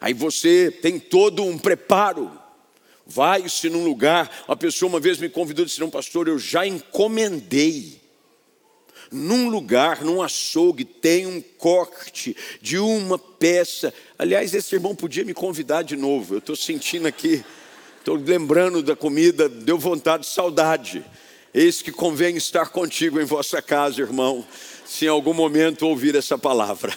Aí 0.00 0.14
você 0.14 0.70
tem 0.70 0.98
todo 0.98 1.42
um 1.42 1.58
preparo. 1.58 2.30
Vai-se 3.04 3.68
num 3.68 3.84
lugar. 3.84 4.44
Uma 4.46 4.56
pessoa 4.56 4.88
uma 4.88 5.00
vez 5.00 5.18
me 5.18 5.28
convidou 5.28 5.64
e 5.64 5.66
disse: 5.66 5.80
Não, 5.80 5.90
pastor, 5.90 6.28
eu 6.28 6.38
já 6.38 6.64
encomendei 6.64 8.00
num 9.10 9.48
lugar, 9.48 10.02
num 10.02 10.22
açougue, 10.22 10.84
tem 10.84 11.26
um 11.26 11.40
corte 11.40 12.36
de 12.60 12.78
uma 12.78 13.18
peça. 13.18 13.92
Aliás, 14.18 14.54
esse 14.54 14.74
irmão 14.74 14.94
podia 14.94 15.24
me 15.24 15.34
convidar 15.34 15.82
de 15.82 15.96
novo. 15.96 16.34
Eu 16.34 16.38
estou 16.38 16.56
sentindo 16.56 17.06
aqui, 17.06 17.44
estou 17.98 18.16
lembrando 18.16 18.82
da 18.82 18.96
comida, 18.96 19.48
deu 19.48 19.78
vontade, 19.78 20.26
saudade. 20.26 21.04
Eis 21.56 21.80
que 21.80 21.90
convém 21.90 22.36
estar 22.36 22.68
contigo 22.68 23.18
em 23.18 23.24
vossa 23.24 23.62
casa, 23.62 24.02
irmão, 24.02 24.46
se 24.84 25.06
em 25.06 25.08
algum 25.08 25.32
momento 25.32 25.86
ouvir 25.86 26.14
essa 26.14 26.36
palavra. 26.36 26.94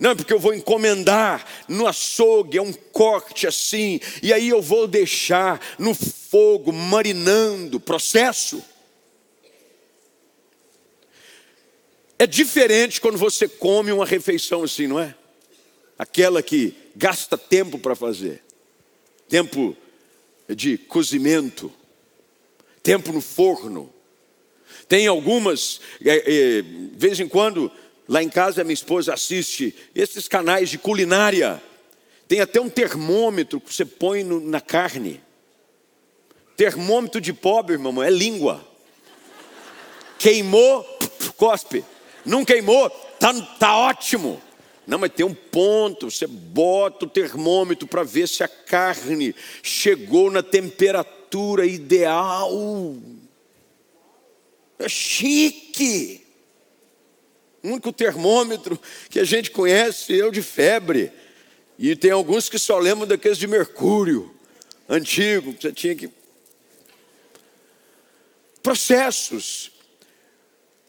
Não, 0.00 0.16
porque 0.16 0.32
eu 0.32 0.38
vou 0.38 0.54
encomendar 0.54 1.46
no 1.68 1.86
açougue, 1.86 2.56
é 2.56 2.62
um 2.62 2.72
corte 2.72 3.46
assim, 3.46 4.00
e 4.22 4.32
aí 4.32 4.48
eu 4.48 4.62
vou 4.62 4.88
deixar 4.88 5.60
no 5.78 5.94
fogo, 5.94 6.72
marinando, 6.72 7.78
processo. 7.78 8.64
É 12.18 12.26
diferente 12.26 12.98
quando 12.98 13.18
você 13.18 13.46
come 13.46 13.92
uma 13.92 14.06
refeição 14.06 14.62
assim, 14.62 14.86
não 14.86 14.98
é? 14.98 15.14
Aquela 15.98 16.42
que 16.42 16.74
gasta 16.96 17.36
tempo 17.36 17.78
para 17.78 17.94
fazer, 17.94 18.42
tempo 19.28 19.76
de 20.48 20.78
cozimento, 20.78 21.70
tempo 22.82 23.12
no 23.12 23.20
forno. 23.20 23.92
Tem 24.88 25.06
algumas, 25.06 25.80
é, 26.04 26.58
é, 26.58 26.62
de 26.62 26.90
vez 26.96 27.20
em 27.20 27.28
quando, 27.28 27.70
lá 28.08 28.22
em 28.22 28.28
casa 28.28 28.64
minha 28.64 28.74
esposa 28.74 29.14
assiste 29.14 29.74
esses 29.94 30.26
canais 30.26 30.68
de 30.68 30.78
culinária. 30.78 31.62
Tem 32.26 32.40
até 32.40 32.60
um 32.60 32.68
termômetro 32.68 33.60
que 33.60 33.72
você 33.72 33.84
põe 33.84 34.24
no, 34.24 34.40
na 34.40 34.60
carne. 34.60 35.20
Termômetro 36.56 37.20
de 37.20 37.32
pobre, 37.32 37.74
irmão, 37.74 38.02
é 38.02 38.10
língua. 38.10 38.66
Queimou, 40.18 40.84
cospe. 41.36 41.84
Não 42.24 42.44
queimou? 42.44 42.90
Tá, 43.18 43.32
tá 43.58 43.76
ótimo. 43.76 44.40
Não, 44.86 44.98
mas 44.98 45.12
tem 45.12 45.24
um 45.24 45.34
ponto, 45.34 46.10
você 46.10 46.26
bota 46.26 47.04
o 47.04 47.08
termômetro 47.08 47.86
para 47.86 48.02
ver 48.02 48.26
se 48.26 48.42
a 48.42 48.48
carne 48.48 49.34
chegou 49.62 50.30
na 50.30 50.42
temperatura 50.42 51.19
ideal. 51.64 52.50
É 54.78 54.88
chique. 54.88 56.26
O 57.62 57.68
único 57.68 57.92
termômetro 57.92 58.80
que 59.08 59.20
a 59.20 59.24
gente 59.24 59.50
conhece 59.50 60.18
é 60.18 60.24
o 60.24 60.30
de 60.30 60.42
febre. 60.42 61.12
E 61.78 61.94
tem 61.94 62.10
alguns 62.10 62.48
que 62.48 62.58
só 62.58 62.78
lembram 62.78 63.06
daqueles 63.06 63.38
de 63.38 63.46
mercúrio, 63.46 64.34
antigo, 64.88 65.52
que 65.54 65.62
você 65.62 65.72
tinha 65.72 65.94
que. 65.94 66.10
Processos 68.62 69.70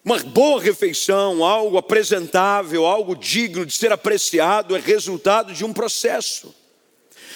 uma 0.04 0.18
boa 0.20 0.60
refeição, 0.60 1.44
algo 1.44 1.78
apresentável, 1.78 2.86
algo 2.86 3.16
digno 3.16 3.66
de 3.66 3.74
ser 3.74 3.92
apreciado, 3.92 4.76
é 4.76 4.80
resultado 4.80 5.54
de 5.54 5.64
um 5.64 5.72
processo. 5.72 6.54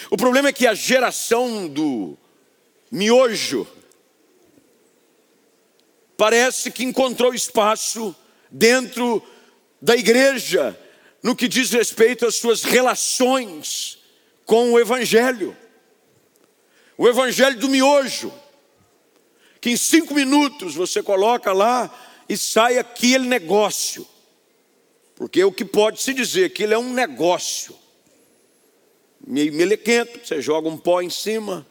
O 0.10 0.18
problema 0.18 0.50
é 0.50 0.54
que 0.54 0.66
a 0.66 0.74
geração 0.74 1.68
do 1.68 2.18
miojo 2.96 3.68
parece 6.16 6.72
que 6.72 6.86
encontrou 6.86 7.34
espaço 7.34 8.16
dentro 8.50 9.22
da 9.82 9.98
igreja 9.98 10.80
no 11.22 11.36
que 11.36 11.50
diz 11.50 11.72
respeito 11.72 12.26
às 12.26 12.36
suas 12.36 12.64
relações 12.64 14.00
com 14.46 14.72
o 14.72 14.80
Evangelho. 14.80 15.58
O 16.98 17.06
Evangelho 17.10 17.60
do 17.60 17.68
miojo, 17.68 18.32
que 19.60 19.72
em 19.72 19.76
cinco 19.76 20.14
minutos 20.14 20.74
você 20.74 21.04
coloca 21.04 21.52
lá 21.52 21.94
e 22.30 22.38
sai 22.38 22.78
aquele 22.78 23.28
negócio. 23.28 24.08
Porque 25.16 25.44
o 25.44 25.52
que 25.52 25.66
pode 25.66 26.02
se 26.02 26.14
dizer 26.14 26.52
que 26.52 26.64
ele 26.64 26.74
é 26.74 26.78
um 26.78 26.94
negócio. 26.94 27.76
Meio 29.28 29.52
melequento, 29.52 30.26
você 30.26 30.42
joga 30.42 30.70
um 30.70 30.78
pó 30.78 31.02
em 31.02 31.10
cima, 31.10 31.66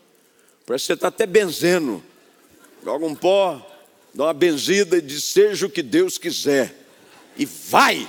parece 0.66 0.84
que 0.84 0.86
você 0.86 0.92
está 0.94 1.08
até 1.08 1.26
benzendo. 1.26 2.02
Joga 2.82 3.06
um 3.06 3.14
pó, 3.14 3.64
dá 4.12 4.24
uma 4.24 4.34
benzida 4.34 4.96
e 4.96 5.02
diz: 5.02 5.24
seja 5.24 5.66
o 5.66 5.70
que 5.70 5.82
Deus 5.82 6.18
quiser. 6.18 6.74
E 7.36 7.44
vai! 7.44 8.08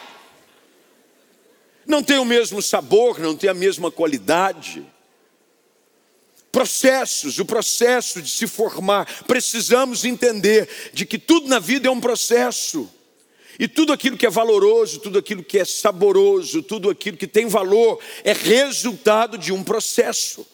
Não 1.85 2.01
tem 2.01 2.17
o 2.17 2.25
mesmo 2.25 2.61
sabor, 2.61 3.19
não 3.19 3.35
tem 3.35 3.49
a 3.49 3.53
mesma 3.53 3.91
qualidade 3.91 4.85
processos, 6.55 7.37
o 7.37 7.43
processo 7.43 8.21
de 8.21 8.29
se 8.29 8.47
formar. 8.47 9.05
Precisamos 9.25 10.05
entender 10.05 10.69
de 10.93 11.05
que 11.05 11.19
tudo 11.19 11.49
na 11.49 11.59
vida 11.59 11.89
é 11.89 11.91
um 11.91 11.99
processo. 11.99 12.89
E 13.59 13.67
tudo 13.67 13.91
aquilo 13.91 14.15
que 14.15 14.25
é 14.25 14.29
valoroso, 14.29 14.99
tudo 14.99 15.19
aquilo 15.19 15.43
que 15.43 15.59
é 15.59 15.65
saboroso, 15.65 16.63
tudo 16.63 16.89
aquilo 16.89 17.17
que 17.17 17.27
tem 17.27 17.47
valor 17.47 17.99
é 18.23 18.31
resultado 18.31 19.37
de 19.37 19.51
um 19.51 19.65
processo. 19.65 20.47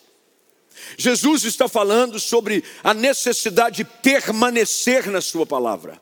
Jesus 0.98 1.44
está 1.44 1.68
falando 1.68 2.20
sobre 2.20 2.64
a 2.84 2.94
necessidade 2.94 3.78
de 3.78 3.86
permanecer 3.86 5.10
na 5.10 5.22
Sua 5.22 5.46
palavra. 5.46 6.02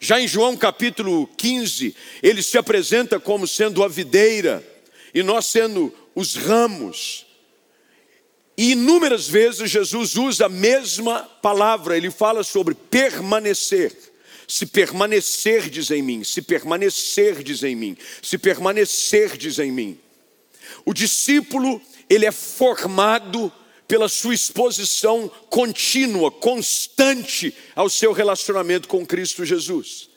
Já 0.00 0.20
em 0.20 0.26
João 0.26 0.56
capítulo 0.56 1.28
15, 1.36 1.94
ele 2.22 2.42
se 2.42 2.58
apresenta 2.58 3.20
como 3.20 3.46
sendo 3.46 3.84
a 3.84 3.88
videira 3.88 4.66
e 5.14 5.22
nós 5.22 5.46
sendo 5.46 5.94
os 6.14 6.34
ramos. 6.34 7.24
E 8.56 8.72
inúmeras 8.72 9.28
vezes 9.28 9.70
Jesus 9.70 10.16
usa 10.16 10.46
a 10.46 10.48
mesma 10.48 11.20
palavra, 11.40 11.96
ele 11.96 12.10
fala 12.10 12.42
sobre 12.42 12.74
permanecer. 12.74 13.96
Se 14.48 14.66
permanecerdes 14.66 15.90
em 15.90 16.02
mim, 16.02 16.24
se 16.24 16.42
permanecerdes 16.42 17.62
em 17.62 17.74
mim, 17.74 17.96
se 18.20 18.36
permanecerdes 18.36 19.58
em 19.58 19.70
mim. 19.70 19.98
O 20.84 20.92
discípulo, 20.92 21.80
ele 22.10 22.26
é 22.26 22.32
formado 22.32 23.52
pela 23.92 24.08
sua 24.08 24.32
exposição 24.32 25.30
contínua, 25.50 26.30
constante 26.30 27.54
ao 27.76 27.90
seu 27.90 28.12
relacionamento 28.12 28.88
com 28.88 29.04
Cristo 29.04 29.44
Jesus. 29.44 30.08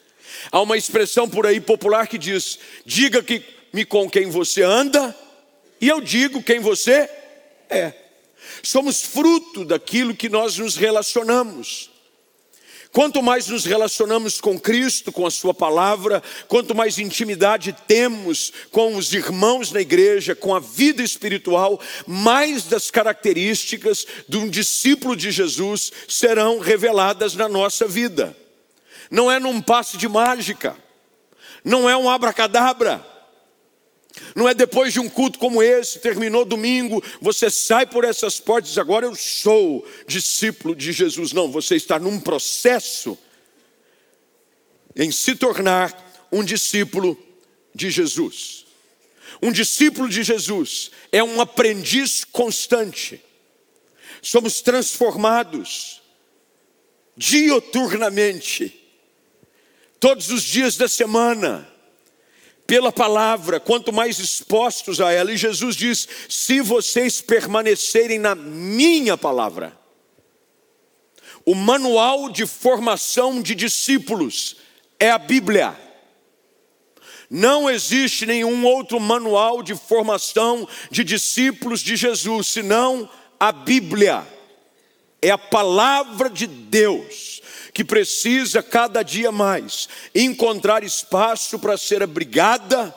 Há 0.50 0.62
uma 0.62 0.78
expressão 0.78 1.28
por 1.28 1.46
aí 1.46 1.60
popular 1.60 2.08
que 2.08 2.18
diz: 2.18 2.58
diga 2.86 3.22
que 3.22 3.44
me 3.74 3.84
com 3.84 4.10
quem 4.10 4.30
você 4.30 4.62
anda, 4.62 5.14
e 5.82 5.90
eu 5.90 6.00
digo 6.00 6.42
quem 6.42 6.62
você 6.62 7.10
é. 7.70 7.92
Somos 8.64 9.02
fruto 9.02 9.66
daquilo 9.66 10.16
que 10.16 10.30
nós 10.30 10.58
nos 10.58 10.78
relacionamos. 10.78 11.92
Quanto 12.96 13.22
mais 13.22 13.50
nos 13.50 13.66
relacionamos 13.66 14.40
com 14.40 14.58
Cristo, 14.58 15.12
com 15.12 15.28
a 15.28 15.30
Sua 15.30 15.54
palavra, 15.54 16.24
quanto 16.48 16.74
mais 16.74 16.98
intimidade 16.98 17.76
temos 17.86 18.54
com 18.72 18.96
os 18.96 19.12
irmãos 19.12 19.70
na 19.70 19.82
igreja, 19.82 20.34
com 20.34 20.56
a 20.56 20.62
vida 20.62 21.04
espiritual, 21.04 21.78
mais 22.08 22.64
das 22.64 22.90
características 22.90 24.08
de 24.30 24.38
um 24.38 24.50
discípulo 24.50 25.14
de 25.14 25.30
Jesus 25.30 25.92
serão 26.08 26.60
reveladas 26.60 27.36
na 27.36 27.50
nossa 27.50 27.86
vida. 27.86 28.34
Não 29.12 29.30
é 29.30 29.42
num 29.42 29.60
passe 29.60 29.98
de 29.98 30.08
mágica, 30.08 30.74
não 31.66 31.90
é 31.90 31.98
um 31.98 32.10
abracadabra 32.10 33.06
não 34.36 34.50
é 34.50 34.54
depois 34.54 34.92
de 34.92 35.00
um 35.00 35.08
culto 35.08 35.40
como 35.40 35.64
esse, 35.64 36.00
terminou 36.00 36.44
domingo, 36.44 37.02
você 37.22 37.50
sai 37.50 37.86
por 37.86 38.04
essas 38.04 38.38
portas 38.38 38.70
e 38.70 38.74
diz, 38.74 38.78
agora 38.78 39.06
eu 39.06 39.16
sou 39.16 39.88
discípulo 40.06 40.76
de 40.76 40.92
Jesus. 40.92 41.32
Não, 41.32 41.50
você 41.50 41.78
está 41.78 41.98
num 41.98 42.20
processo 42.20 43.18
em 44.94 45.10
se 45.10 45.36
tornar 45.36 46.28
um 46.30 46.44
discípulo 46.44 47.18
de 47.74 47.90
Jesus. 47.90 48.66
Um 49.42 49.54
discípulo 49.54 50.10
de 50.10 50.22
Jesus 50.22 50.92
é 51.14 51.24
um 51.24 51.40
aprendiz 51.40 52.26
constante. 52.26 53.22
Somos 54.22 54.60
transformados 54.60 56.02
dioturnamente, 57.16 58.82
todos 59.98 60.30
os 60.30 60.44
dias 60.44 60.76
da 60.76 60.90
semana, 60.90 61.74
pela 62.68 62.92
palavra, 62.92 63.60
quanto 63.60 63.94
mais 63.94 64.20
expostos 64.20 65.00
a 65.00 65.12
ela. 65.12 65.32
E 65.32 65.38
Jesus 65.38 65.76
diz: 65.76 66.08
se 66.28 66.62
vocês 66.62 67.22
permanecerem 67.22 68.20
na 68.20 68.36
minha 68.36 69.18
palavra, 69.18 69.78
o 71.46 71.54
manual 71.54 72.30
de 72.30 72.46
formação 72.46 73.42
de 73.42 73.54
discípulos 73.54 74.58
é 75.00 75.10
a 75.12 75.18
Bíblia. 75.18 75.80
Não 77.30 77.70
existe 77.70 78.26
nenhum 78.26 78.66
outro 78.66 79.00
manual 79.00 79.64
de 79.64 79.76
formação 79.76 80.68
de 80.92 81.04
discípulos 81.04 81.82
de 81.82 81.96
Jesus, 81.96 82.48
senão 82.48 83.10
a 83.40 83.52
Bíblia. 83.52 84.26
É 85.22 85.32
a 85.32 85.38
palavra 85.38 86.30
de 86.30 86.46
Deus 86.46 87.42
que 87.76 87.84
precisa 87.84 88.64
cada 88.64 89.04
dia 89.04 89.34
mais 89.34 89.90
encontrar 90.16 90.82
espaço 90.82 91.60
para 91.60 91.78
ser 91.78 92.02
abrigada, 92.02 92.96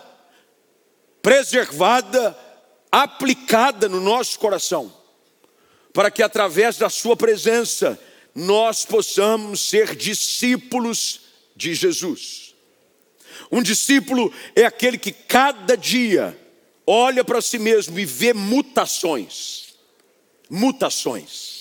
preservada, 1.21 2.39
aplicada 2.93 3.89
no 3.89 4.01
nosso 4.01 4.39
coração, 4.39 4.95
para 5.93 6.13
que 6.13 6.23
através 6.23 6.79
da 6.79 6.89
Sua 6.89 7.17
presença 7.17 7.99
nós 8.33 8.85
possamos 8.85 9.69
ser 9.69 9.97
discípulos 9.97 11.23
de 11.57 11.75
Jesus. 11.75 12.55
Um 13.51 13.65
discípulo 13.65 14.33
é 14.55 14.65
aquele 14.65 14.97
que 14.97 15.11
cada 15.11 15.77
dia 15.77 16.39
olha 16.87 17.25
para 17.25 17.43
si 17.43 17.59
mesmo 17.59 17.99
e 17.99 18.05
vê 18.05 18.33
mutações. 18.33 19.75
Mutações. 20.49 21.58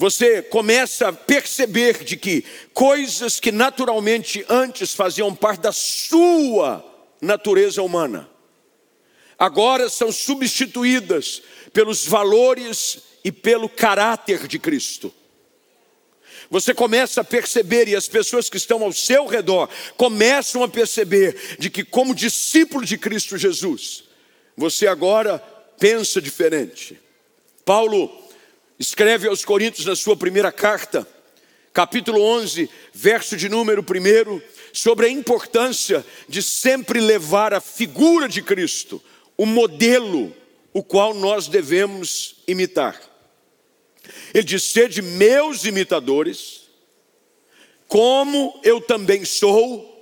Você 0.00 0.40
começa 0.42 1.08
a 1.08 1.12
perceber 1.12 2.04
de 2.04 2.16
que 2.16 2.44
coisas 2.72 3.40
que 3.40 3.50
naturalmente 3.50 4.46
antes 4.48 4.94
faziam 4.94 5.34
parte 5.34 5.62
da 5.62 5.72
sua 5.72 6.84
natureza 7.20 7.82
humana, 7.82 8.30
agora 9.36 9.90
são 9.90 10.12
substituídas 10.12 11.42
pelos 11.72 12.06
valores 12.06 13.00
e 13.24 13.32
pelo 13.32 13.68
caráter 13.68 14.46
de 14.46 14.56
Cristo. 14.60 15.12
Você 16.48 16.72
começa 16.72 17.22
a 17.22 17.24
perceber, 17.24 17.88
e 17.88 17.96
as 17.96 18.06
pessoas 18.06 18.48
que 18.48 18.56
estão 18.56 18.84
ao 18.84 18.92
seu 18.92 19.26
redor 19.26 19.68
começam 19.96 20.62
a 20.62 20.68
perceber, 20.68 21.56
de 21.58 21.68
que, 21.68 21.82
como 21.82 22.14
discípulo 22.14 22.86
de 22.86 22.96
Cristo 22.96 23.36
Jesus, 23.36 24.04
você 24.56 24.86
agora 24.86 25.40
pensa 25.76 26.22
diferente. 26.22 27.00
Paulo 27.64 28.27
escreve 28.78 29.26
aos 29.26 29.44
Coríntios 29.44 29.86
na 29.86 29.96
sua 29.96 30.16
primeira 30.16 30.52
carta, 30.52 31.06
capítulo 31.72 32.20
11, 32.22 32.70
verso 32.92 33.36
de 33.36 33.48
número 33.48 33.82
1, 33.82 34.40
sobre 34.72 35.06
a 35.06 35.10
importância 35.10 36.04
de 36.28 36.42
sempre 36.42 37.00
levar 37.00 37.52
a 37.52 37.60
figura 37.60 38.28
de 38.28 38.42
Cristo, 38.42 39.02
o 39.36 39.44
modelo, 39.44 40.34
o 40.72 40.82
qual 40.82 41.12
nós 41.14 41.48
devemos 41.48 42.36
imitar. 42.46 43.00
Ele 44.32 44.44
diz: 44.44 44.62
Sede 44.62 45.02
meus 45.02 45.64
imitadores, 45.64 46.68
como 47.86 48.60
eu 48.62 48.80
também 48.80 49.24
sou 49.24 49.94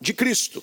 de 0.00 0.12
Cristo. 0.12 0.62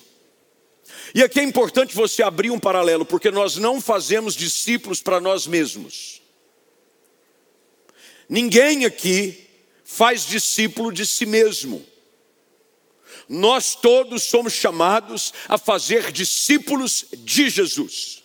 E 1.14 1.22
aqui 1.22 1.40
é 1.40 1.42
importante 1.42 1.94
você 1.94 2.22
abrir 2.22 2.50
um 2.50 2.58
paralelo, 2.58 3.04
porque 3.04 3.30
nós 3.30 3.56
não 3.56 3.80
fazemos 3.80 4.34
discípulos 4.34 5.00
para 5.00 5.20
nós 5.20 5.46
mesmos. 5.46 6.20
Ninguém 8.28 8.84
aqui 8.84 9.46
faz 9.84 10.26
discípulo 10.26 10.92
de 10.92 11.06
si 11.06 11.24
mesmo. 11.24 11.84
Nós 13.28 13.74
todos 13.74 14.22
somos 14.22 14.52
chamados 14.52 15.32
a 15.48 15.58
fazer 15.58 16.12
discípulos 16.12 17.06
de 17.12 17.48
Jesus. 17.48 18.22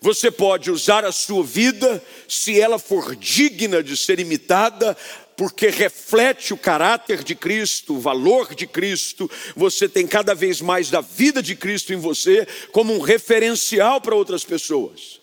Você 0.00 0.30
pode 0.30 0.70
usar 0.70 1.04
a 1.04 1.12
sua 1.12 1.42
vida, 1.42 2.02
se 2.28 2.60
ela 2.60 2.78
for 2.78 3.16
digna 3.16 3.82
de 3.82 3.96
ser 3.96 4.20
imitada, 4.20 4.96
porque 5.36 5.68
reflete 5.68 6.52
o 6.52 6.56
caráter 6.56 7.22
de 7.22 7.34
Cristo, 7.34 7.94
o 7.94 8.00
valor 8.00 8.54
de 8.54 8.66
Cristo, 8.66 9.30
você 9.54 9.88
tem 9.88 10.06
cada 10.06 10.34
vez 10.34 10.60
mais 10.60 10.90
da 10.90 11.00
vida 11.00 11.40
de 11.40 11.54
Cristo 11.54 11.92
em 11.92 11.96
você 11.96 12.46
como 12.72 12.92
um 12.92 13.00
referencial 13.00 14.00
para 14.00 14.16
outras 14.16 14.44
pessoas. 14.44 15.20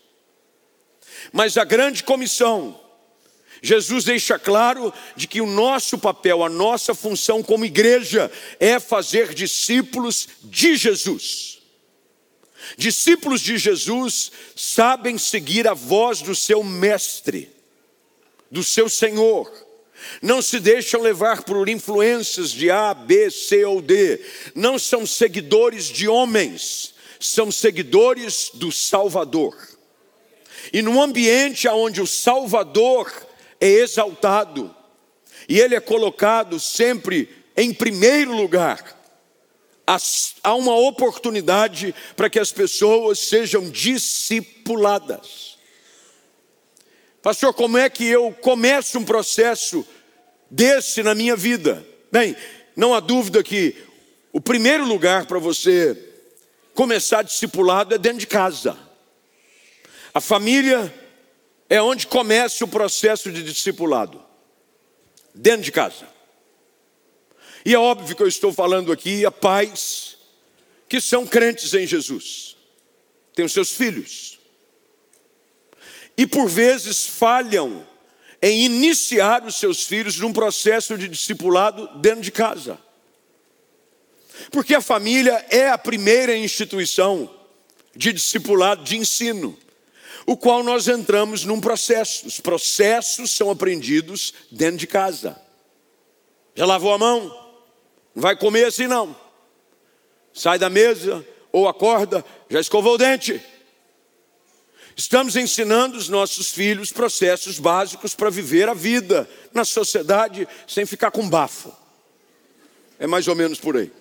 Mas 1.34 1.58
a 1.58 1.66
grande 1.66 2.04
comissão, 2.04 2.80
Jesus 3.66 4.04
deixa 4.04 4.38
claro 4.38 4.94
de 5.16 5.28
que 5.28 5.42
o 5.42 5.48
nosso 5.48 5.98
papel, 5.98 6.44
a 6.44 6.50
nossa 6.50 6.94
função 6.94 7.42
como 7.42 7.66
igreja 7.66 8.32
é 8.60 8.80
fazer 8.80 9.34
discípulos 9.34 10.28
de 10.44 10.76
Jesus. 10.76 11.58
Discípulos 12.78 13.42
de 13.42 13.58
Jesus 13.58 14.32
sabem 14.56 15.18
seguir 15.18 15.68
a 15.68 15.74
voz 15.74 16.22
do 16.22 16.36
seu 16.36 16.64
mestre, 16.64 17.50
do 18.52 18.64
seu 18.64 18.88
Senhor. 18.88 19.52
Não 20.22 20.44
se 20.44 20.60
deixam 20.60 21.02
levar 21.02 21.42
por 21.42 21.68
influências 21.68 22.52
de 22.52 22.70
A, 22.70 22.94
B, 22.94 23.32
C 23.32 23.66
ou 23.66 23.82
D. 23.82 24.24
Não 24.54 24.78
são 24.78 25.08
seguidores 25.08 25.86
de 25.86 26.08
homens, 26.08 26.94
são 27.20 27.52
seguidores 27.52 28.52
do 28.54 28.72
Salvador. 28.72 29.58
E 30.72 30.84
num 30.84 31.02
ambiente 31.02 31.68
onde 31.68 32.00
o 32.00 32.06
Salvador 32.06 33.25
é 33.60 33.68
exaltado, 33.68 34.74
e 35.48 35.60
ele 35.60 35.76
é 35.76 35.80
colocado 35.80 36.60
sempre 36.60 37.30
em 37.56 37.74
primeiro 37.74 38.36
lugar, 38.36 38.96
há 40.44 40.56
uma 40.56 40.76
oportunidade 40.76 41.94
para 42.16 42.30
que 42.30 42.40
as 42.40 42.52
pessoas 42.52 43.20
sejam 43.20 43.70
discipuladas. 43.70 45.58
Pastor, 47.22 47.54
como 47.54 47.78
é 47.78 47.90
que 47.90 48.06
eu 48.06 48.32
começo 48.42 49.00
um 49.00 49.06
processo 49.06 49.86
desse 50.50 51.02
na 51.02 51.16
minha 51.16 51.36
vida? 51.36 51.86
Bem, 52.12 52.36
não 52.76 52.94
há 52.94 53.00
dúvida 53.00 53.42
que 53.42 53.76
o 54.34 54.42
primeiro 54.42 54.86
lugar 54.86 55.26
para 55.26 55.40
você 55.40 55.98
começar 56.74 57.24
discipulado 57.24 57.96
é 57.96 57.98
dentro 57.98 58.20
de 58.20 58.28
casa. 58.28 58.78
A 60.14 60.20
família 60.20 60.94
é 61.70 61.82
onde 61.82 62.08
começa 62.08 62.64
o 62.64 62.68
processo 62.68 63.32
de 63.32 63.44
discipulado. 63.44 64.24
Dentro 65.34 65.64
de 65.64 65.72
casa. 65.72 66.08
E 67.66 67.74
é 67.74 67.80
óbvio 67.80 68.16
que 68.16 68.24
eu 68.24 68.28
estou 68.28 68.54
falando 68.54 68.92
aqui 68.92 69.26
a 69.26 69.32
pais 69.32 70.18
que 70.88 71.02
são 71.02 71.26
crentes 71.26 71.74
em 71.74 71.88
Jesus, 71.88 72.56
têm 73.34 73.44
os 73.44 73.52
seus 73.52 73.72
filhos, 73.72 74.40
e 76.16 76.28
por 76.28 76.48
vezes 76.48 77.06
falham 77.06 77.86
em 78.42 78.66
iniciar 78.66 79.44
os 79.44 79.56
seus 79.56 79.84
filhos 79.84 80.20
num 80.20 80.32
processo 80.32 80.96
de 80.98 81.08
discipulado 81.08 81.88
dentro 81.98 82.22
de 82.22 82.32
casa. 82.32 82.80
Porque 84.52 84.76
a 84.76 84.82
família 84.82 85.46
é 85.50 85.70
a 85.70 85.78
primeira 85.78 86.38
instituição 86.38 87.34
de 87.96 88.14
discipulado, 88.14 88.84
de 88.84 88.98
ensino, 88.98 89.58
o 90.26 90.36
qual 90.36 90.64
nós 90.64 90.88
entramos 90.88 91.46
num 91.46 91.62
processo. 91.62 92.26
Os 92.26 92.40
processos 92.40 93.32
são 93.32 93.50
aprendidos 93.50 94.34
dentro 94.52 94.78
de 94.78 94.88
casa. 94.88 95.40
Já 96.56 96.66
lavou 96.66 96.94
a 96.94 96.98
mão? 96.98 97.22
Não 98.14 98.22
vai 98.22 98.36
comer 98.36 98.66
assim 98.66 98.88
não. 98.88 99.16
Sai 100.34 100.58
da 100.58 100.70
mesa 100.70 101.26
ou 101.52 101.68
acorda, 101.68 102.26
já 102.50 102.60
escovou 102.60 102.96
o 102.96 102.98
dente. 102.98 103.42
Estamos 104.96 105.36
ensinando 105.36 105.98
os 105.98 106.08
nossos 106.08 106.52
filhos 106.52 106.92
processos 106.92 107.60
básicos 107.60 108.16
para 108.16 108.30
viver 108.30 108.70
a 108.70 108.74
vida 108.74 109.30
na 109.54 109.66
sociedade 109.66 110.48
sem 110.68 110.86
ficar 110.86 111.12
com 111.12 111.30
bafo. 111.30 111.74
É 112.98 113.06
mais 113.06 113.28
ou 113.28 113.36
menos 113.36 113.60
por 113.60 113.76
aí. 113.76 113.92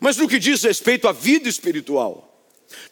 Mas 0.00 0.16
no 0.16 0.28
que 0.28 0.38
diz 0.38 0.62
respeito 0.62 1.06
à 1.06 1.12
vida 1.12 1.48
espiritual, 1.48 2.27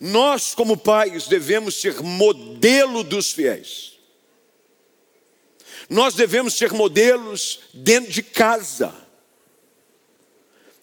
nós, 0.00 0.54
como 0.54 0.76
pais, 0.76 1.26
devemos 1.26 1.74
ser 1.80 2.02
modelo 2.02 3.02
dos 3.02 3.32
fiéis. 3.32 3.96
Nós 5.88 6.14
devemos 6.14 6.54
ser 6.54 6.72
modelos 6.72 7.60
dentro 7.72 8.10
de 8.10 8.22
casa. 8.22 8.94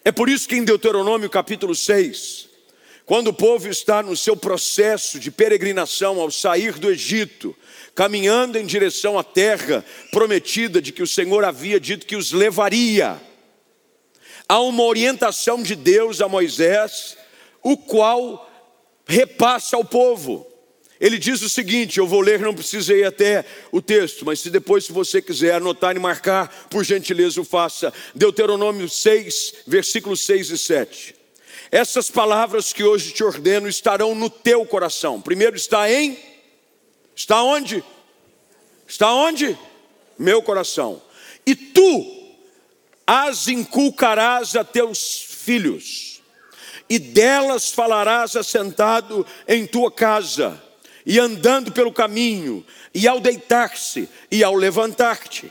É 0.04 0.12
por 0.12 0.28
isso 0.28 0.48
que 0.48 0.56
em 0.56 0.64
Deuteronômio 0.64 1.28
capítulo 1.28 1.74
6, 1.74 2.48
quando 3.06 3.28
o 3.28 3.34
povo 3.34 3.68
está 3.68 4.02
no 4.02 4.16
seu 4.16 4.36
processo 4.36 5.18
de 5.18 5.30
peregrinação 5.30 6.20
ao 6.20 6.30
sair 6.30 6.74
do 6.74 6.90
Egito, 6.90 7.54
caminhando 7.94 8.58
em 8.58 8.64
direção 8.64 9.18
à 9.18 9.24
terra 9.24 9.84
prometida 10.10 10.80
de 10.80 10.92
que 10.92 11.02
o 11.02 11.06
Senhor 11.06 11.44
havia 11.44 11.78
dito 11.78 12.06
que 12.06 12.16
os 12.16 12.32
levaria, 12.32 13.20
há 14.48 14.60
uma 14.60 14.82
orientação 14.84 15.62
de 15.62 15.74
Deus 15.74 16.20
a 16.20 16.28
Moisés, 16.28 17.16
o 17.62 17.76
qual 17.76 18.50
repassa 19.06 19.76
ao 19.76 19.84
povo. 19.84 20.46
Ele 21.00 21.18
diz 21.18 21.42
o 21.42 21.48
seguinte: 21.48 21.98
eu 21.98 22.06
vou 22.06 22.20
ler, 22.20 22.40
não 22.40 22.54
precisei 22.54 23.04
até 23.04 23.44
o 23.72 23.82
texto, 23.82 24.24
mas 24.24 24.40
se 24.40 24.50
depois, 24.50 24.84
se 24.84 24.92
você 24.92 25.20
quiser 25.20 25.54
anotar 25.54 25.96
e 25.96 25.98
marcar, 25.98 26.68
por 26.70 26.84
gentileza 26.84 27.40
o 27.40 27.44
faça. 27.44 27.92
Deuteronômio 28.14 28.88
6, 28.88 29.54
versículos 29.66 30.24
6 30.24 30.50
e 30.50 30.58
7. 30.58 31.14
Essas 31.70 32.10
palavras 32.10 32.72
que 32.72 32.84
hoje 32.84 33.12
te 33.12 33.24
ordeno 33.24 33.68
estarão 33.68 34.14
no 34.14 34.30
teu 34.30 34.64
coração. 34.64 35.20
Primeiro 35.20 35.56
está 35.56 35.90
em 35.90 36.16
Está 37.14 37.42
onde? 37.42 37.84
Está 38.86 39.12
onde? 39.14 39.56
Meu 40.18 40.42
coração. 40.42 41.00
E 41.46 41.54
tu 41.54 42.34
as 43.06 43.48
inculcarás 43.48 44.56
a 44.56 44.64
teus 44.64 45.22
filhos, 45.22 46.13
e 46.88 46.98
delas 46.98 47.70
falarás 47.70 48.36
assentado 48.36 49.26
em 49.48 49.66
tua 49.66 49.90
casa, 49.90 50.62
e 51.06 51.18
andando 51.18 51.72
pelo 51.72 51.92
caminho, 51.92 52.64
e 52.94 53.06
ao 53.08 53.20
deitar-se, 53.20 54.08
e 54.30 54.42
ao 54.44 54.54
levantar-te. 54.54 55.50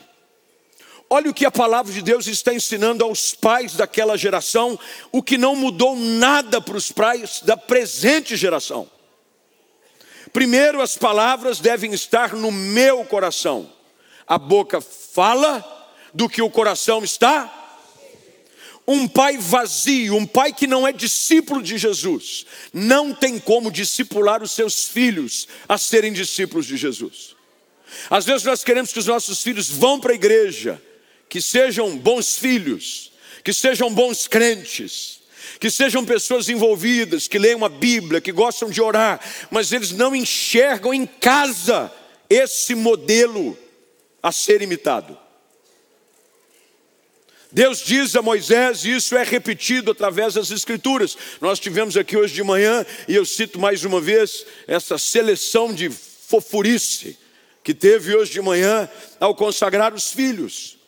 Olha 1.10 1.30
o 1.30 1.34
que 1.34 1.46
a 1.46 1.52
palavra 1.52 1.94
de 1.94 2.02
Deus 2.02 2.26
está 2.26 2.54
ensinando 2.54 3.04
aos 3.04 3.36
pais 3.36 3.74
daquela 3.76 4.18
geração, 4.18 4.80
o 5.12 5.22
que 5.22 5.38
não 5.38 5.56
mudou 5.56 5.96
nada 5.96 6.60
para 6.60 6.78
os 6.78 6.92
pais 6.92 7.42
da 7.44 7.56
presente 7.56 8.36
geração. 8.36 8.90
Primeiro, 10.32 10.82
as 10.82 10.98
palavras 10.98 11.60
devem 11.60 11.94
estar 11.94 12.34
no 12.34 12.52
meu 12.52 13.06
coração. 13.06 13.70
A 14.26 14.40
boca 14.40 14.82
fala 14.82 15.64
do 16.12 16.28
que 16.28 16.42
o 16.42 16.50
coração 16.50 17.04
está. 17.04 17.63
Um 18.86 19.08
pai 19.08 19.38
vazio, 19.38 20.16
um 20.16 20.26
pai 20.26 20.52
que 20.52 20.68
não 20.68 20.86
é 20.86 20.92
discípulo 20.92 21.64
de 21.64 21.78
Jesus, 21.78 22.46
não 22.74 23.14
tem 23.14 23.40
como 23.40 23.72
discipular 23.72 24.44
os 24.44 24.52
seus 24.52 24.86
filhos 24.86 25.48
a 25.70 25.78
serem 25.78 26.12
discípulos 26.12 26.66
de 26.66 26.76
Jesus. 26.76 27.36
Às 28.10 28.26
vezes 28.26 28.44
nós 28.44 28.64
queremos 28.64 28.92
que 28.92 29.00
os 29.00 29.06
nossos 29.06 29.42
filhos 29.42 29.70
vão 29.70 30.00
para 30.00 30.12
a 30.12 30.16
igreja, 30.16 30.82
que 31.30 31.42
sejam 31.42 31.98
bons 31.98 32.38
filhos, 32.38 33.12
que 33.44 33.54
sejam 33.54 33.94
bons 33.94 34.28
crentes, 34.28 35.22
que 35.60 35.70
sejam 35.70 36.04
pessoas 36.04 36.50
envolvidas, 36.50 37.28
que 37.28 37.40
leiam 37.40 37.64
a 37.64 37.70
Bíblia, 37.70 38.20
que 38.20 38.32
gostam 38.32 38.70
de 38.70 38.82
orar, 38.82 39.20
mas 39.50 39.72
eles 39.72 39.92
não 39.92 40.16
enxergam 40.16 40.94
em 40.94 41.06
casa 41.06 41.92
esse 42.30 42.76
modelo 42.76 43.58
a 44.22 44.32
ser 44.32 44.62
imitado. 44.62 45.18
Deus 47.54 47.86
diz 47.86 48.16
a 48.16 48.22
Moisés, 48.24 48.84
e 48.84 48.96
isso 48.96 49.16
é 49.16 49.24
repetido 49.24 49.92
através 49.92 50.34
das 50.34 50.50
Escrituras. 50.50 51.16
Nós 51.40 51.60
tivemos 51.60 51.96
aqui 51.96 52.18
hoje 52.18 52.34
de 52.34 52.42
manhã, 52.42 52.84
e 53.08 53.14
eu 53.14 53.24
cito 53.24 53.60
mais 53.60 53.86
uma 53.86 54.02
vez, 54.02 54.44
essa 54.68 54.98
seleção 54.98 55.72
de 55.72 55.88
fofurice 55.92 57.16
que 57.64 57.76
teve 57.76 58.16
hoje 58.16 58.32
de 58.32 58.42
manhã 58.42 58.90
ao 59.20 59.36
consagrar 59.36 59.94
os 59.94 60.12
filhos, 60.12 60.80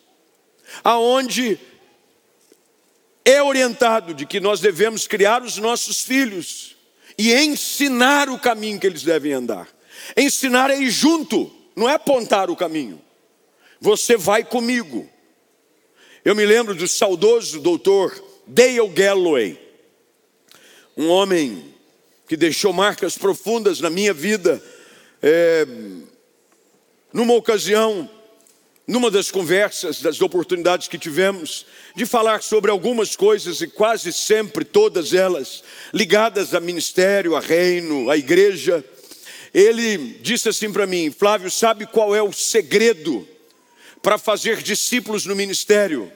aonde 0.82 1.56
é 3.24 3.40
orientado 3.40 4.12
de 4.12 4.26
que 4.26 4.40
nós 4.40 4.58
devemos 4.58 5.06
criar 5.06 5.42
os 5.42 5.58
nossos 5.58 6.00
filhos 6.00 6.74
e 7.16 7.32
ensinar 7.32 8.28
o 8.28 8.40
caminho 8.40 8.80
que 8.80 8.88
eles 8.88 9.04
devem 9.04 9.32
andar. 9.32 9.68
Ensinar 10.16 10.70
é 10.70 10.78
ir 10.80 10.90
junto, 10.90 11.48
não 11.76 11.88
é 11.88 11.94
apontar 11.94 12.50
o 12.50 12.56
caminho. 12.56 13.00
Você 13.80 14.16
vai 14.16 14.42
comigo. 14.42 15.08
Eu 16.26 16.34
me 16.34 16.44
lembro 16.44 16.74
do 16.74 16.88
saudoso 16.88 17.60
doutor 17.60 18.12
Dale 18.48 18.88
Galloway, 18.88 19.56
um 20.96 21.08
homem 21.08 21.72
que 22.26 22.36
deixou 22.36 22.72
marcas 22.72 23.16
profundas 23.16 23.78
na 23.78 23.88
minha 23.88 24.12
vida. 24.12 24.60
É, 25.22 25.64
numa 27.12 27.32
ocasião, 27.34 28.10
numa 28.88 29.08
das 29.08 29.30
conversas, 29.30 30.02
das 30.02 30.20
oportunidades 30.20 30.88
que 30.88 30.98
tivemos, 30.98 31.64
de 31.94 32.04
falar 32.04 32.42
sobre 32.42 32.72
algumas 32.72 33.14
coisas 33.14 33.60
e 33.60 33.68
quase 33.68 34.12
sempre 34.12 34.64
todas 34.64 35.14
elas 35.14 35.62
ligadas 35.94 36.54
a 36.54 36.58
ministério, 36.58 37.36
a 37.36 37.40
reino, 37.40 38.10
a 38.10 38.16
igreja, 38.16 38.84
ele 39.54 39.96
disse 40.20 40.48
assim 40.48 40.72
para 40.72 40.88
mim: 40.88 41.08
Flávio, 41.16 41.52
sabe 41.52 41.86
qual 41.86 42.16
é 42.16 42.20
o 42.20 42.32
segredo 42.32 43.35
para 44.06 44.18
fazer 44.18 44.62
discípulos 44.62 45.26
no 45.26 45.34
ministério? 45.34 46.12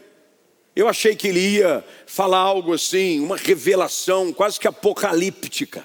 Eu 0.77 0.87
achei 0.87 1.17
que 1.17 1.27
ele 1.27 1.41
ia 1.41 1.85
falar 2.07 2.39
algo 2.39 2.73
assim, 2.73 3.19
uma 3.19 3.37
revelação 3.37 4.33
quase 4.33 4.61
que 4.61 4.69
apocalíptica. 4.69 5.85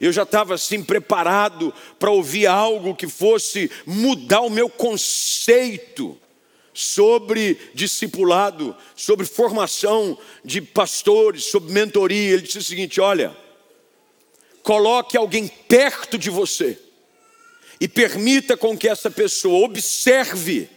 Eu 0.00 0.12
já 0.12 0.22
estava 0.22 0.54
assim 0.54 0.80
preparado 0.80 1.74
para 1.98 2.12
ouvir 2.12 2.46
algo 2.46 2.94
que 2.94 3.08
fosse 3.08 3.68
mudar 3.84 4.42
o 4.42 4.48
meu 4.48 4.70
conceito 4.70 6.16
sobre 6.72 7.58
discipulado, 7.74 8.76
sobre 8.94 9.26
formação 9.26 10.16
de 10.44 10.60
pastores, 10.60 11.46
sobre 11.46 11.72
mentoria. 11.72 12.34
Ele 12.34 12.42
disse 12.42 12.58
o 12.58 12.62
seguinte: 12.62 13.00
olha, 13.00 13.36
coloque 14.62 15.16
alguém 15.16 15.48
perto 15.48 16.16
de 16.16 16.30
você 16.30 16.78
e 17.84 17.88
permita 17.88 18.56
com 18.56 18.78
que 18.78 18.88
essa 18.88 19.10
pessoa 19.10 19.66
observe 19.66 20.70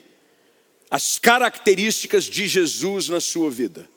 as 0.92 1.18
características 1.18 2.26
de 2.26 2.50
Jesus 2.50 3.08
na 3.08 3.22
sua 3.22 3.50
vida 3.50 3.88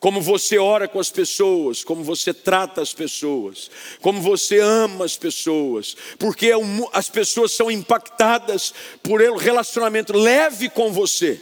como 0.00 0.22
você 0.22 0.56
ora 0.56 0.88
com 0.88 0.98
as 0.98 1.10
pessoas, 1.10 1.84
como 1.84 2.02
você 2.04 2.32
trata 2.32 2.80
as 2.80 2.94
pessoas, 2.94 3.70
como 4.00 4.20
você 4.20 4.60
ama 4.60 5.04
as 5.04 5.16
pessoas, 5.16 5.96
porque 6.18 6.46
é 6.46 6.54
as 6.92 7.10
pessoas 7.10 7.52
são 7.52 7.70
impactadas 7.70 8.72
por 9.02 9.20
um 9.20 9.36
relacionamento 9.36 10.12
leve 10.12 10.70
com 10.70 10.92
você, 10.92 11.40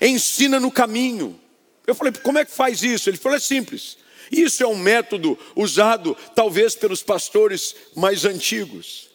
ensina 0.00 0.60
no 0.60 0.70
caminho. 0.70 1.40
Eu 1.86 1.94
falei, 1.94 2.12
como 2.12 2.38
é 2.38 2.44
que 2.44 2.52
faz 2.52 2.82
isso? 2.82 3.08
Ele 3.08 3.16
falou, 3.16 3.36
é 3.36 3.40
simples. 3.40 3.96
Isso 4.30 4.62
é 4.62 4.66
um 4.66 4.76
método 4.76 5.38
usado 5.56 6.16
talvez 6.34 6.74
pelos 6.74 7.02
pastores 7.02 7.74
mais 7.96 8.24
antigos. 8.24 9.11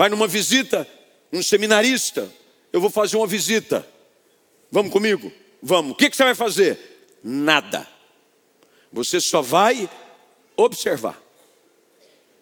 Vai 0.00 0.08
numa 0.08 0.26
visita, 0.26 0.88
um 1.30 1.42
seminarista, 1.42 2.26
eu 2.72 2.80
vou 2.80 2.88
fazer 2.88 3.18
uma 3.18 3.26
visita. 3.26 3.86
Vamos 4.72 4.90
comigo? 4.90 5.30
Vamos. 5.62 5.92
O 5.92 5.94
que, 5.94 6.08
você 6.08 6.24
vai 6.24 6.34
fazer? 6.34 6.78
Nada. 7.22 7.86
Você 8.90 9.20
só 9.20 9.42
vai 9.42 9.90
observar. 10.56 11.22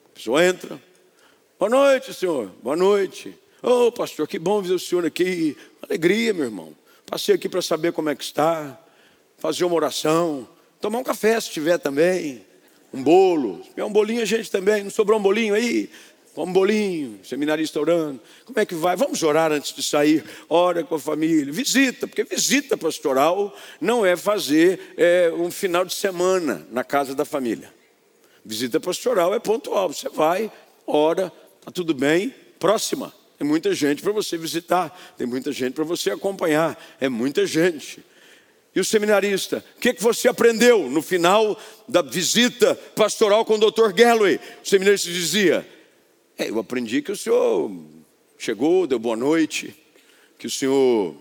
A 0.06 0.14
pessoa 0.14 0.44
entra. 0.44 0.80
Boa 1.58 1.68
noite, 1.68 2.14
senhor. 2.14 2.46
Boa 2.62 2.76
noite. 2.76 3.36
Ô, 3.60 3.86
oh, 3.86 3.90
pastor, 3.90 4.28
que 4.28 4.38
bom 4.38 4.62
ver 4.62 4.74
o 4.74 4.78
senhor 4.78 5.04
aqui. 5.04 5.56
Alegria, 5.82 6.32
meu 6.32 6.44
irmão. 6.44 6.76
Passei 7.06 7.34
aqui 7.34 7.48
para 7.48 7.60
saber 7.60 7.92
como 7.92 8.08
é 8.08 8.14
que 8.14 8.22
está. 8.22 8.80
Fazer 9.36 9.64
uma 9.64 9.74
oração. 9.74 10.48
Tomar 10.80 11.00
um 11.00 11.04
café 11.04 11.40
se 11.40 11.50
tiver 11.50 11.78
também. 11.78 12.46
Um 12.94 13.02
bolo. 13.02 13.64
Se 13.64 13.70
tiver 13.70 13.84
um 13.84 13.92
bolinho, 13.92 14.22
a 14.22 14.26
gente 14.26 14.48
também. 14.48 14.84
Não 14.84 14.90
sobrou 14.92 15.18
um 15.18 15.22
bolinho 15.22 15.54
aí? 15.54 15.90
Um 16.44 16.52
bolinho, 16.52 17.20
seminarista 17.24 17.80
orando. 17.80 18.20
Como 18.44 18.58
é 18.58 18.66
que 18.66 18.74
vai? 18.74 18.96
Vamos 18.96 19.22
orar 19.22 19.50
antes 19.52 19.74
de 19.74 19.82
sair. 19.82 20.24
Ora 20.48 20.84
com 20.84 20.94
a 20.94 20.98
família. 20.98 21.52
Visita, 21.52 22.06
porque 22.06 22.24
visita 22.24 22.76
pastoral 22.76 23.56
não 23.80 24.04
é 24.04 24.16
fazer 24.16 24.94
é, 24.96 25.32
um 25.34 25.50
final 25.50 25.84
de 25.84 25.94
semana 25.94 26.66
na 26.70 26.84
casa 26.84 27.14
da 27.14 27.24
família. 27.24 27.72
Visita 28.44 28.78
pastoral 28.78 29.34
é 29.34 29.38
pontual. 29.38 29.92
Você 29.92 30.08
vai, 30.08 30.50
ora, 30.86 31.32
está 31.60 31.70
tudo 31.70 31.92
bem, 31.94 32.34
próxima. 32.58 33.12
Tem 33.38 33.46
muita 33.46 33.72
gente 33.72 34.02
para 34.02 34.12
você 34.12 34.36
visitar, 34.36 34.96
tem 35.16 35.26
muita 35.26 35.52
gente 35.52 35.74
para 35.74 35.84
você 35.84 36.10
acompanhar, 36.10 36.76
é 37.00 37.08
muita 37.08 37.46
gente. 37.46 38.04
E 38.74 38.80
o 38.80 38.84
seminarista, 38.84 39.64
o 39.76 39.80
que, 39.80 39.94
que 39.94 40.02
você 40.02 40.28
aprendeu 40.28 40.88
no 40.90 41.02
final 41.02 41.58
da 41.88 42.02
visita 42.02 42.74
pastoral 42.94 43.44
com 43.44 43.54
o 43.54 43.70
Dr. 43.70 43.92
Galloway? 43.92 44.40
O 44.64 44.68
seminarista 44.68 45.10
dizia: 45.10 45.66
é, 46.38 46.48
eu 46.48 46.58
aprendi 46.60 47.02
que 47.02 47.10
o 47.10 47.16
senhor 47.16 47.68
chegou, 48.38 48.86
deu 48.86 48.98
boa 48.98 49.16
noite, 49.16 49.74
que 50.38 50.46
o 50.46 50.50
senhor 50.50 51.16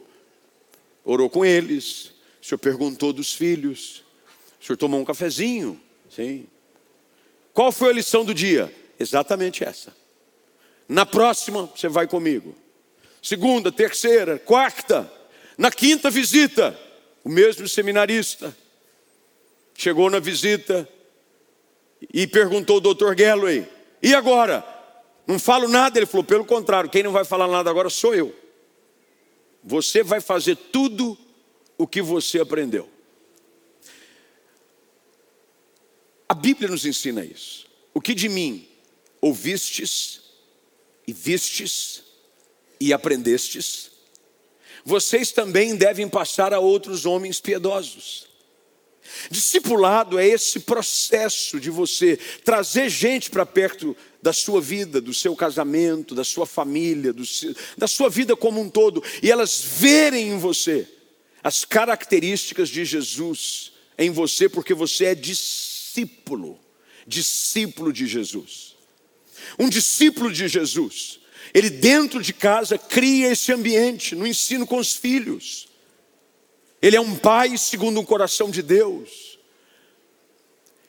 orou 1.03 1.27
com 1.27 1.43
eles, 1.43 2.12
o 2.39 2.45
senhor 2.45 2.60
perguntou 2.60 3.12
dos 3.12 3.34
filhos, 3.34 4.03
o 4.62 4.65
senhor 4.65 4.77
tomou 4.77 5.01
um 5.01 5.06
cafezinho, 5.06 5.82
sim. 6.08 6.45
Qual 7.51 7.71
foi 7.71 7.89
a 7.89 7.93
lição 7.93 8.23
do 8.23 8.32
dia? 8.32 8.71
Exatamente 8.99 9.63
essa. 9.63 9.91
Na 10.88 11.03
próxima, 11.03 11.65
você 11.75 11.88
vai 11.88 12.06
comigo. 12.06 12.56
Segunda, 13.19 13.71
terceira, 13.71 14.38
quarta. 14.38 15.12
Na 15.58 15.71
quinta 15.71 16.12
visita, 16.12 16.80
o 17.23 17.30
mesmo 17.30 17.67
seminarista 17.67 18.56
chegou 19.73 20.12
na 20.12 20.19
visita 20.19 20.88
e 22.13 22.27
perguntou 22.27 22.75
ao 22.75 22.82
doutor 22.82 23.15
Galloway: 23.15 23.67
e 24.01 24.13
agora? 24.13 24.77
Não 25.28 25.38
falo 25.38 25.68
nada, 25.68 26.00
ele 26.00 26.06
falou, 26.06 26.24
pelo 26.24 26.46
contrário, 26.46 26.90
quem 26.90 27.04
não 27.04 27.12
vai 27.12 27.26
falar 27.26 27.48
nada 27.48 27.70
agora 27.70 27.90
sou 27.90 28.16
eu. 28.16 28.34
Você 29.62 30.02
vai 30.02 30.22
fazer 30.22 30.56
tudo 30.56 31.18
o 31.78 31.86
que 31.86 32.02
você 32.02 32.40
aprendeu. 32.40 32.90
A 36.30 36.34
Bíblia 36.34 36.70
nos 36.70 36.86
ensina 36.86 37.26
isso. 37.26 37.68
O 37.94 38.00
que 38.00 38.13
de 38.13 38.30
mim 38.30 38.68
ouvistes 39.20 40.22
e 41.06 41.12
vistes 41.12 42.04
e 42.80 42.94
aprendestes, 42.94 43.92
vocês 44.86 45.32
também 45.32 45.76
devem 45.76 46.08
passar 46.08 46.54
a 46.54 46.60
outros 46.60 47.06
homens 47.06 47.42
piedosos. 47.42 48.28
Discipulado 49.32 50.20
é 50.20 50.28
esse 50.28 50.62
processo 50.62 51.60
de 51.60 51.70
você 51.70 52.18
trazer 52.44 52.90
gente 52.90 53.30
para 53.30 53.46
perto 53.46 53.96
da 54.28 54.34
sua 54.34 54.60
vida, 54.60 55.00
do 55.00 55.13
seu 55.13 55.34
casamento, 55.38 56.13
da 56.13 56.26
sua 56.26 56.46
família, 56.46 57.16
seu, 57.24 57.56
da 57.78 57.88
sua 57.88 58.10
vida 58.10 58.36
como 58.36 58.60
um 58.60 58.70
todo, 58.70 59.02
e 59.24 59.32
elas 59.32 59.63
verem 59.63 60.32
em 60.32 60.38
você 60.38 60.86
as 61.42 61.63
características 61.63 62.68
de 62.68 62.84
Jesus 62.84 63.72
em 63.98 64.10
você, 64.10 64.50
porque 64.50 64.74
você 64.74 65.06
é 65.06 65.16
discípulo, 65.16 66.60
discípulo 67.08 67.94
de 67.94 68.06
Jesus. 68.06 68.76
Um 69.58 69.70
discípulo 69.70 70.30
de 70.30 70.46
Jesus, 70.50 71.22
ele 71.54 71.70
dentro 71.70 72.22
de 72.22 72.34
casa 72.34 72.78
cria 72.78 73.32
esse 73.32 73.54
ambiente 73.54 74.13
no 74.13 74.28
ensino 74.28 74.68
com 74.68 74.78
os 74.78 74.94
filhos. 74.94 75.70
Ele 76.82 76.98
é 76.98 77.02
um 77.02 77.16
pai 77.16 77.58
segundo 77.58 78.02
o 78.02 78.06
coração 78.06 78.52
de 78.52 78.62
Deus. 78.62 79.40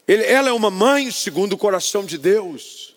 Ele, 0.08 0.24
ela 0.24 0.48
é 0.48 0.52
uma 0.52 0.72
mãe 0.72 1.12
segundo 1.12 1.52
o 1.52 1.56
coração 1.58 2.04
de 2.04 2.18
Deus. 2.18 2.87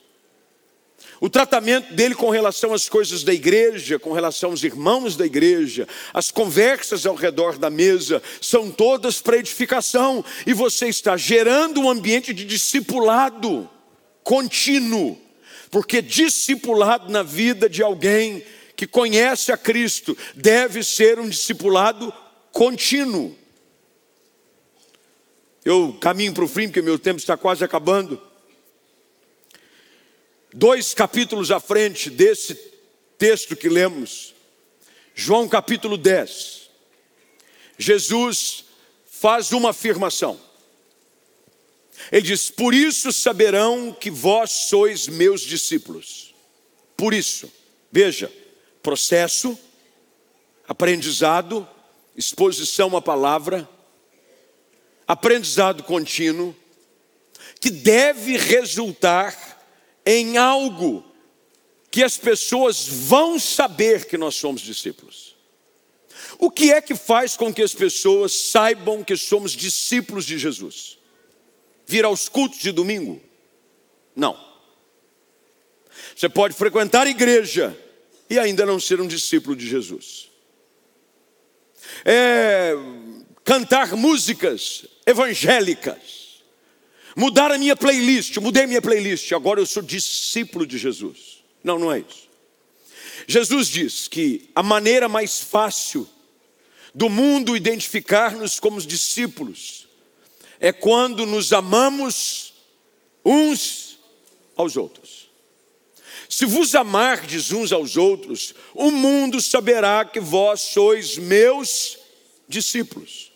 O 1.21 1.29
tratamento 1.29 1.93
dele 1.93 2.15
com 2.15 2.31
relação 2.31 2.73
às 2.73 2.89
coisas 2.89 3.23
da 3.23 3.31
igreja, 3.31 3.99
com 3.99 4.11
relação 4.11 4.49
aos 4.49 4.63
irmãos 4.63 5.15
da 5.15 5.23
igreja, 5.23 5.87
as 6.11 6.31
conversas 6.31 7.05
ao 7.05 7.13
redor 7.13 7.59
da 7.59 7.69
mesa, 7.69 8.23
são 8.41 8.71
todas 8.71 9.21
para 9.21 9.37
edificação, 9.37 10.25
e 10.47 10.53
você 10.53 10.87
está 10.87 11.15
gerando 11.15 11.79
um 11.79 11.91
ambiente 11.91 12.33
de 12.33 12.43
discipulado 12.43 13.69
contínuo, 14.23 15.15
porque 15.69 16.01
discipulado 16.01 17.11
na 17.11 17.21
vida 17.21 17.69
de 17.69 17.83
alguém 17.83 18.43
que 18.75 18.87
conhece 18.87 19.51
a 19.51 19.57
Cristo 19.57 20.17
deve 20.33 20.83
ser 20.83 21.19
um 21.19 21.29
discipulado 21.29 22.11
contínuo. 22.51 23.37
Eu 25.63 25.95
caminho 26.01 26.33
para 26.33 26.45
o 26.45 26.47
fim, 26.47 26.67
porque 26.67 26.81
meu 26.81 26.97
tempo 26.97 27.19
está 27.19 27.37
quase 27.37 27.63
acabando 27.63 28.30
dois 30.53 30.93
capítulos 30.93 31.51
à 31.51 31.59
frente 31.59 32.09
desse 32.09 32.55
texto 33.17 33.55
que 33.55 33.69
lemos, 33.69 34.33
João 35.13 35.47
capítulo 35.47 35.97
10, 35.97 36.69
Jesus 37.77 38.65
faz 39.05 39.51
uma 39.51 39.69
afirmação. 39.69 40.39
Ele 42.11 42.21
diz: 42.21 42.49
Por 42.49 42.73
isso 42.73 43.11
saberão 43.11 43.93
que 43.93 44.09
vós 44.09 44.51
sois 44.51 45.07
meus 45.07 45.41
discípulos. 45.41 46.33
Por 46.97 47.13
isso, 47.13 47.51
veja, 47.91 48.31
processo, 48.81 49.57
aprendizado, 50.67 51.67
exposição 52.15 52.95
à 52.95 53.01
palavra, 53.01 53.67
aprendizado 55.07 55.83
contínuo, 55.83 56.55
que 57.59 57.69
deve 57.69 58.37
resultar 58.37 59.50
em 60.05 60.37
algo 60.37 61.05
que 61.89 62.03
as 62.03 62.17
pessoas 62.17 62.87
vão 62.87 63.37
saber 63.37 64.05
que 64.05 64.17
nós 64.17 64.35
somos 64.35 64.61
discípulos. 64.61 65.35
O 66.39 66.49
que 66.49 66.71
é 66.71 66.81
que 66.81 66.95
faz 66.95 67.35
com 67.35 67.53
que 67.53 67.61
as 67.61 67.73
pessoas 67.73 68.33
saibam 68.33 69.03
que 69.03 69.15
somos 69.17 69.51
discípulos 69.51 70.25
de 70.25 70.37
Jesus? 70.39 70.97
Vir 71.85 72.05
aos 72.05 72.29
cultos 72.29 72.59
de 72.59 72.71
domingo? 72.71 73.21
Não. 74.15 74.39
Você 76.15 76.29
pode 76.29 76.55
frequentar 76.55 77.07
igreja 77.07 77.77
e 78.29 78.39
ainda 78.39 78.65
não 78.65 78.79
ser 78.79 79.01
um 79.01 79.07
discípulo 79.07 79.55
de 79.55 79.67
Jesus. 79.67 80.29
É, 82.05 82.73
cantar 83.43 83.95
músicas 83.95 84.85
evangélicas 85.05 86.20
Mudar 87.15 87.51
a 87.51 87.57
minha 87.57 87.75
playlist, 87.75 88.37
mudei 88.37 88.65
minha 88.65 88.81
playlist, 88.81 89.31
agora 89.33 89.59
eu 89.59 89.65
sou 89.65 89.83
discípulo 89.83 90.65
de 90.65 90.77
Jesus. 90.77 91.43
Não, 91.63 91.77
não 91.77 91.91
é 91.91 91.99
isso. 91.99 92.29
Jesus 93.27 93.67
diz 93.67 94.07
que 94.07 94.49
a 94.55 94.63
maneira 94.63 95.07
mais 95.07 95.39
fácil 95.39 96.07
do 96.93 97.09
mundo 97.09 97.55
identificar-nos 97.55 98.59
como 98.59 98.81
discípulos 98.81 99.87
é 100.59 100.71
quando 100.71 101.25
nos 101.25 101.53
amamos 101.53 102.53
uns 103.25 103.99
aos 104.55 104.77
outros. 104.77 105.29
Se 106.29 106.45
vos 106.45 106.75
amardes 106.75 107.51
uns 107.51 107.71
aos 107.71 107.97
outros, 107.97 108.53
o 108.73 108.89
mundo 108.89 109.41
saberá 109.41 110.05
que 110.05 110.19
vós 110.19 110.61
sois 110.61 111.17
meus 111.17 111.97
discípulos. 112.47 113.30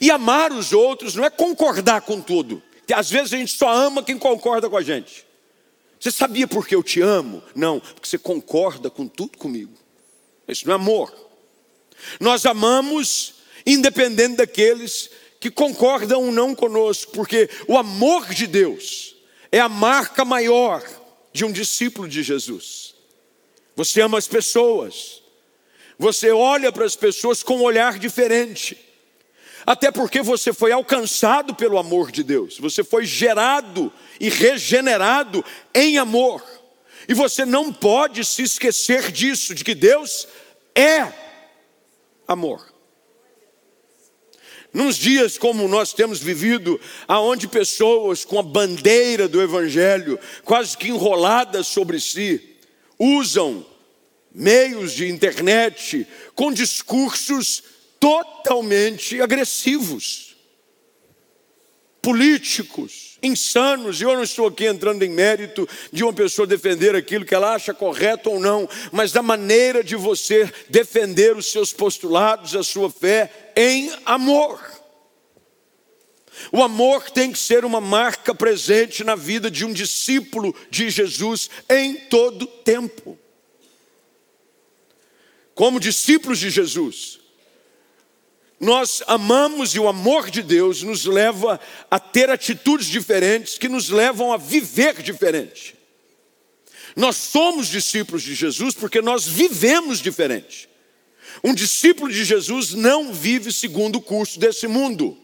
E 0.00 0.10
amar 0.10 0.52
os 0.52 0.72
outros 0.72 1.14
não 1.14 1.24
é 1.24 1.30
concordar 1.30 2.02
com 2.02 2.20
tudo. 2.20 2.62
Às 2.92 3.10
vezes 3.10 3.32
a 3.32 3.36
gente 3.36 3.52
só 3.52 3.70
ama 3.70 4.02
quem 4.02 4.18
concorda 4.18 4.68
com 4.68 4.76
a 4.76 4.82
gente. 4.82 5.26
Você 5.98 6.10
sabia 6.10 6.48
por 6.48 6.66
que 6.66 6.74
eu 6.74 6.82
te 6.82 7.00
amo? 7.00 7.42
Não, 7.54 7.78
porque 7.78 8.08
você 8.08 8.18
concorda 8.18 8.90
com 8.90 9.06
tudo 9.06 9.36
comigo. 9.36 9.72
Isso 10.48 10.66
não 10.66 10.72
é 10.72 10.76
amor. 10.76 11.14
Nós 12.18 12.46
amamos 12.46 13.34
independente 13.66 14.36
daqueles 14.36 15.10
que 15.38 15.50
concordam 15.50 16.24
ou 16.24 16.32
não 16.32 16.54
conosco, 16.54 17.12
porque 17.12 17.48
o 17.68 17.76
amor 17.76 18.26
de 18.34 18.46
Deus 18.46 19.14
é 19.52 19.60
a 19.60 19.68
marca 19.68 20.24
maior 20.24 20.82
de 21.32 21.44
um 21.44 21.52
discípulo 21.52 22.08
de 22.08 22.22
Jesus. 22.22 22.94
Você 23.76 24.00
ama 24.00 24.18
as 24.18 24.26
pessoas, 24.26 25.22
você 25.98 26.30
olha 26.30 26.72
para 26.72 26.84
as 26.84 26.96
pessoas 26.96 27.42
com 27.42 27.58
um 27.58 27.62
olhar 27.62 27.98
diferente 27.98 28.89
até 29.66 29.90
porque 29.90 30.22
você 30.22 30.52
foi 30.52 30.72
alcançado 30.72 31.54
pelo 31.54 31.78
amor 31.78 32.10
de 32.10 32.22
Deus, 32.22 32.58
você 32.58 32.82
foi 32.82 33.04
gerado 33.04 33.92
e 34.18 34.28
regenerado 34.28 35.44
em 35.74 35.98
amor, 35.98 36.42
e 37.08 37.14
você 37.14 37.44
não 37.44 37.72
pode 37.72 38.24
se 38.24 38.42
esquecer 38.42 39.10
disso, 39.10 39.54
de 39.54 39.64
que 39.64 39.74
Deus 39.74 40.26
é 40.74 41.12
amor. 42.26 42.70
Nos 44.72 44.96
dias 44.96 45.36
como 45.36 45.66
nós 45.66 45.92
temos 45.92 46.20
vivido, 46.20 46.80
aonde 47.08 47.48
pessoas 47.48 48.24
com 48.24 48.38
a 48.38 48.42
bandeira 48.42 49.26
do 49.26 49.42
Evangelho, 49.42 50.18
quase 50.44 50.76
que 50.76 50.88
enroladas 50.88 51.66
sobre 51.66 51.98
si, 51.98 52.56
usam 52.96 53.66
meios 54.32 54.92
de 54.92 55.08
internet 55.08 56.06
com 56.36 56.52
discursos 56.52 57.64
totalmente 58.00 59.20
agressivos, 59.20 60.34
políticos, 62.00 63.18
insanos. 63.22 64.00
E 64.00 64.04
eu 64.04 64.14
não 64.14 64.22
estou 64.22 64.46
aqui 64.46 64.64
entrando 64.64 65.02
em 65.02 65.10
mérito 65.10 65.68
de 65.92 66.02
uma 66.02 66.12
pessoa 66.12 66.46
defender 66.46 66.96
aquilo 66.96 67.26
que 67.26 67.34
ela 67.34 67.54
acha 67.54 67.74
correto 67.74 68.30
ou 68.30 68.40
não, 68.40 68.66
mas 68.90 69.12
da 69.12 69.22
maneira 69.22 69.84
de 69.84 69.94
você 69.94 70.50
defender 70.70 71.36
os 71.36 71.52
seus 71.52 71.72
postulados, 71.72 72.56
a 72.56 72.62
sua 72.62 72.90
fé 72.90 73.52
em 73.54 73.92
amor. 74.06 74.58
O 76.50 76.62
amor 76.62 77.10
tem 77.10 77.30
que 77.30 77.38
ser 77.38 77.66
uma 77.66 77.82
marca 77.82 78.34
presente 78.34 79.04
na 79.04 79.14
vida 79.14 79.50
de 79.50 79.66
um 79.66 79.72
discípulo 79.72 80.54
de 80.70 80.88
Jesus 80.88 81.50
em 81.68 81.94
todo 81.94 82.46
tempo. 82.46 83.18
Como 85.54 85.78
discípulos 85.78 86.38
de 86.38 86.48
Jesus, 86.48 87.19
nós 88.60 89.02
amamos 89.06 89.74
e 89.74 89.78
o 89.80 89.88
amor 89.88 90.30
de 90.30 90.42
Deus 90.42 90.82
nos 90.82 91.06
leva 91.06 91.58
a 91.90 91.98
ter 91.98 92.28
atitudes 92.28 92.86
diferentes 92.86 93.56
que 93.56 93.70
nos 93.70 93.88
levam 93.88 94.34
a 94.34 94.36
viver 94.36 95.02
diferente. 95.02 95.74
Nós 96.94 97.16
somos 97.16 97.68
discípulos 97.68 98.22
de 98.22 98.34
Jesus 98.34 98.74
porque 98.74 99.00
nós 99.00 99.26
vivemos 99.26 99.98
diferente. 99.98 100.68
Um 101.42 101.54
discípulo 101.54 102.12
de 102.12 102.22
Jesus 102.22 102.74
não 102.74 103.14
vive 103.14 103.50
segundo 103.50 103.96
o 103.96 104.02
curso 104.02 104.38
desse 104.38 104.66
mundo, 104.66 105.16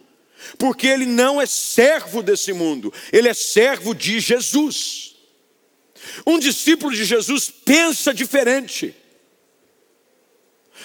porque 0.56 0.86
ele 0.86 1.04
não 1.04 1.40
é 1.40 1.44
servo 1.44 2.22
desse 2.22 2.54
mundo, 2.54 2.90
ele 3.12 3.28
é 3.28 3.34
servo 3.34 3.94
de 3.94 4.18
Jesus. 4.18 5.14
Um 6.26 6.38
discípulo 6.38 6.94
de 6.94 7.04
Jesus 7.04 7.50
pensa 7.50 8.14
diferente. 8.14 8.94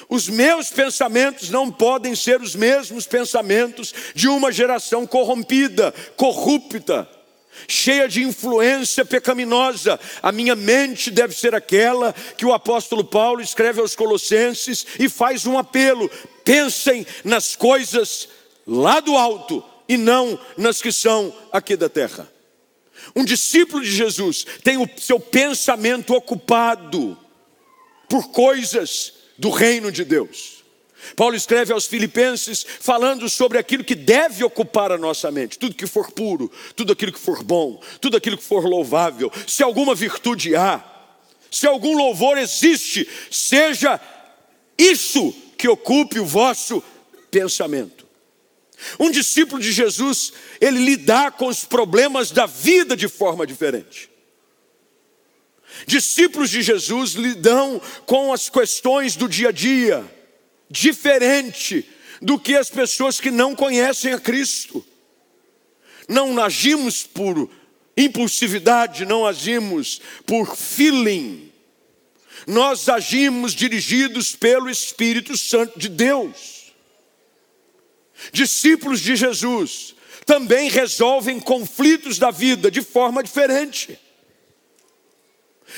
Os 0.10 0.28
meus 0.28 0.70
pensamentos 0.70 1.50
não 1.50 1.72
podem 1.72 2.16
ser 2.16 2.42
os 2.42 2.56
mesmos 2.56 3.06
pensamentos 3.06 3.94
de 4.14 4.28
uma 4.28 4.52
geração 4.52 5.06
corrompida, 5.06 5.94
corrupta, 6.16 7.08
cheia 7.68 8.08
de 8.08 8.24
influência 8.24 9.06
pecaminosa. 9.06 10.00
A 10.22 10.32
minha 10.32 10.56
mente 10.56 11.12
deve 11.12 11.34
ser 11.34 11.54
aquela 11.56 12.14
que 12.38 12.46
o 12.46 12.54
apóstolo 12.54 13.04
Paulo 13.04 13.42
escreve 13.42 13.80
aos 13.80 13.96
Colossenses 13.96 14.86
e 15.00 15.08
faz 15.10 15.46
um 15.46 15.58
apelo: 15.58 16.10
pensem 16.44 17.06
nas 17.24 17.56
coisas 17.56 18.28
lá 18.66 19.00
do 19.00 19.18
alto 19.18 19.64
e 19.88 19.98
não 19.98 20.40
nas 20.58 20.82
que 20.82 20.92
são 20.92 21.34
aqui 21.52 21.76
da 21.76 21.90
terra. 21.90 22.32
Um 23.16 23.26
discípulo 23.26 23.84
de 23.84 23.92
Jesus 23.92 24.46
tem 24.64 24.78
o 24.78 24.90
seu 24.98 25.20
pensamento 25.20 26.14
ocupado 26.14 27.18
por 28.08 28.30
coisas 28.30 29.21
do 29.38 29.50
reino 29.50 29.92
de 29.92 30.04
Deus. 30.04 30.62
Paulo 31.16 31.36
escreve 31.36 31.74
aos 31.74 31.88
Filipenses 31.88 32.66
falando 32.80 33.28
sobre 33.28 33.58
aquilo 33.58 33.84
que 33.84 33.96
deve 33.96 34.44
ocupar 34.44 34.92
a 34.92 34.98
nossa 34.98 35.32
mente, 35.32 35.58
tudo 35.58 35.76
que 35.76 35.88
for 35.88 36.12
puro, 36.12 36.52
tudo 36.76 36.94
aquilo 36.94 37.12
que 37.12 37.20
for 37.20 37.44
bom, 37.44 37.82
tudo 38.00 38.18
aquilo 38.18 38.38
que 38.38 38.44
for 38.44 38.66
louvável, 38.66 39.32
se 39.48 39.64
alguma 39.64 39.96
virtude 39.96 40.56
há, 40.56 40.84
se 41.50 41.66
algum 41.66 41.98
louvor 41.98 42.38
existe, 42.38 43.08
seja 43.30 44.00
isso 44.78 45.34
que 45.58 45.68
ocupe 45.68 46.20
o 46.20 46.26
vosso 46.26 46.84
pensamento. 47.30 48.06
Um 49.00 49.12
discípulo 49.12 49.62
de 49.62 49.72
Jesus, 49.72 50.34
ele 50.60 50.80
lidar 50.80 51.34
com 51.34 51.48
os 51.48 51.64
problemas 51.66 52.32
da 52.32 52.46
vida 52.46 52.96
de 52.96 53.08
forma 53.08 53.46
diferente. 53.46 54.11
Discípulos 55.86 56.50
de 56.50 56.62
Jesus 56.62 57.12
lidam 57.14 57.82
com 58.06 58.34
as 58.34 58.50
questões 58.50 59.16
do 59.16 59.28
dia 59.28 59.50
a 59.50 59.52
dia, 59.52 60.06
diferente 60.70 61.86
do 62.22 62.38
que 62.38 62.56
as 62.56 62.70
pessoas 62.70 63.20
que 63.20 63.32
não 63.32 63.56
conhecem 63.56 64.14
a 64.14 64.20
Cristo. 64.20 64.86
Não 66.08 66.42
agimos 66.44 67.04
por 67.04 67.50
impulsividade, 67.96 69.06
não 69.06 69.26
agimos 69.26 70.02
por 70.26 70.56
feeling. 70.56 71.52
Nós 72.48 72.90
agimos 72.90 73.54
dirigidos 73.54 74.36
pelo 74.36 74.70
Espírito 74.70 75.38
Santo 75.38 75.78
de 75.80 75.90
Deus. 75.90 76.74
Discípulos 78.32 79.00
de 79.00 79.16
Jesus 79.16 79.96
também 80.26 80.70
resolvem 80.70 81.40
conflitos 81.40 82.18
da 82.18 82.30
vida 82.30 82.70
de 82.70 82.82
forma 82.82 83.24
diferente. 83.24 83.98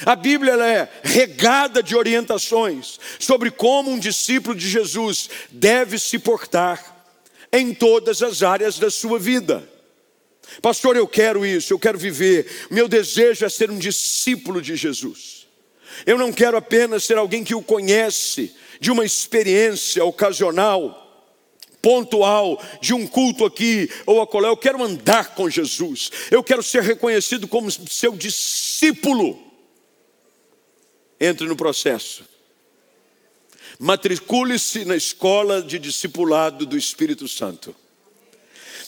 A 0.05 0.15
Bíblia 0.15 0.53
é 0.53 0.89
regada 1.03 1.83
de 1.83 1.95
orientações 1.95 2.99
sobre 3.19 3.51
como 3.51 3.91
um 3.91 3.99
discípulo 3.99 4.55
de 4.55 4.67
Jesus 4.67 5.29
deve 5.51 5.99
se 5.99 6.17
portar 6.17 7.05
em 7.51 7.73
todas 7.73 8.23
as 8.23 8.41
áreas 8.41 8.79
da 8.79 8.89
sua 8.89 9.19
vida. 9.19 9.69
Pastor, 10.61 10.95
eu 10.95 11.07
quero 11.07 11.45
isso, 11.45 11.73
eu 11.73 11.79
quero 11.79 11.97
viver. 11.97 12.67
Meu 12.69 12.87
desejo 12.87 13.45
é 13.45 13.49
ser 13.49 13.69
um 13.71 13.77
discípulo 13.77 14.61
de 14.61 14.75
Jesus. 14.75 15.47
Eu 16.05 16.17
não 16.17 16.33
quero 16.33 16.57
apenas 16.57 17.03
ser 17.03 17.17
alguém 17.17 17.43
que 17.43 17.55
o 17.55 17.61
conhece 17.61 18.53
de 18.79 18.91
uma 18.91 19.05
experiência 19.05 20.03
ocasional, 20.03 20.99
pontual, 21.81 22.61
de 22.81 22.93
um 22.93 23.05
culto 23.05 23.45
aqui 23.45 23.89
ou 24.05 24.21
acolá. 24.21 24.47
Eu 24.47 24.57
quero 24.57 24.83
andar 24.83 25.35
com 25.35 25.49
Jesus. 25.49 26.09
Eu 26.31 26.43
quero 26.43 26.63
ser 26.63 26.81
reconhecido 26.81 27.47
como 27.47 27.69
seu 27.71 28.15
discípulo 28.15 29.52
entre 31.23 31.47
no 31.47 31.55
processo. 31.55 32.25
Matricule-se 33.79 34.83
na 34.83 34.95
escola 34.95 35.61
de 35.61 35.79
discipulado 35.79 36.65
do 36.65 36.77
Espírito 36.77 37.27
Santo. 37.29 37.73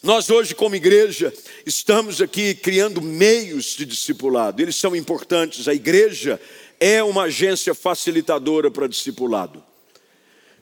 Nós 0.04 0.30
hoje, 0.30 0.54
como 0.54 0.76
igreja, 0.76 1.34
estamos 1.66 2.22
aqui 2.22 2.54
criando 2.54 3.02
meios 3.02 3.76
de 3.76 3.86
discipulado, 3.86 4.62
eles 4.62 4.76
são 4.76 4.96
importantes. 4.96 5.68
A 5.68 5.74
igreja 5.74 6.40
é 6.80 7.02
uma 7.02 7.24
agência 7.24 7.74
facilitadora 7.74 8.70
para 8.70 8.88
discipulado. 8.88 9.64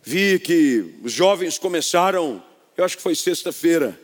Vi 0.04 0.40
que 0.40 0.96
os 1.04 1.12
jovens 1.12 1.58
começaram, 1.58 2.42
eu 2.78 2.86
acho 2.86 2.98
que 2.98 3.04
foi 3.04 3.16
sexta-feira, 3.16 4.00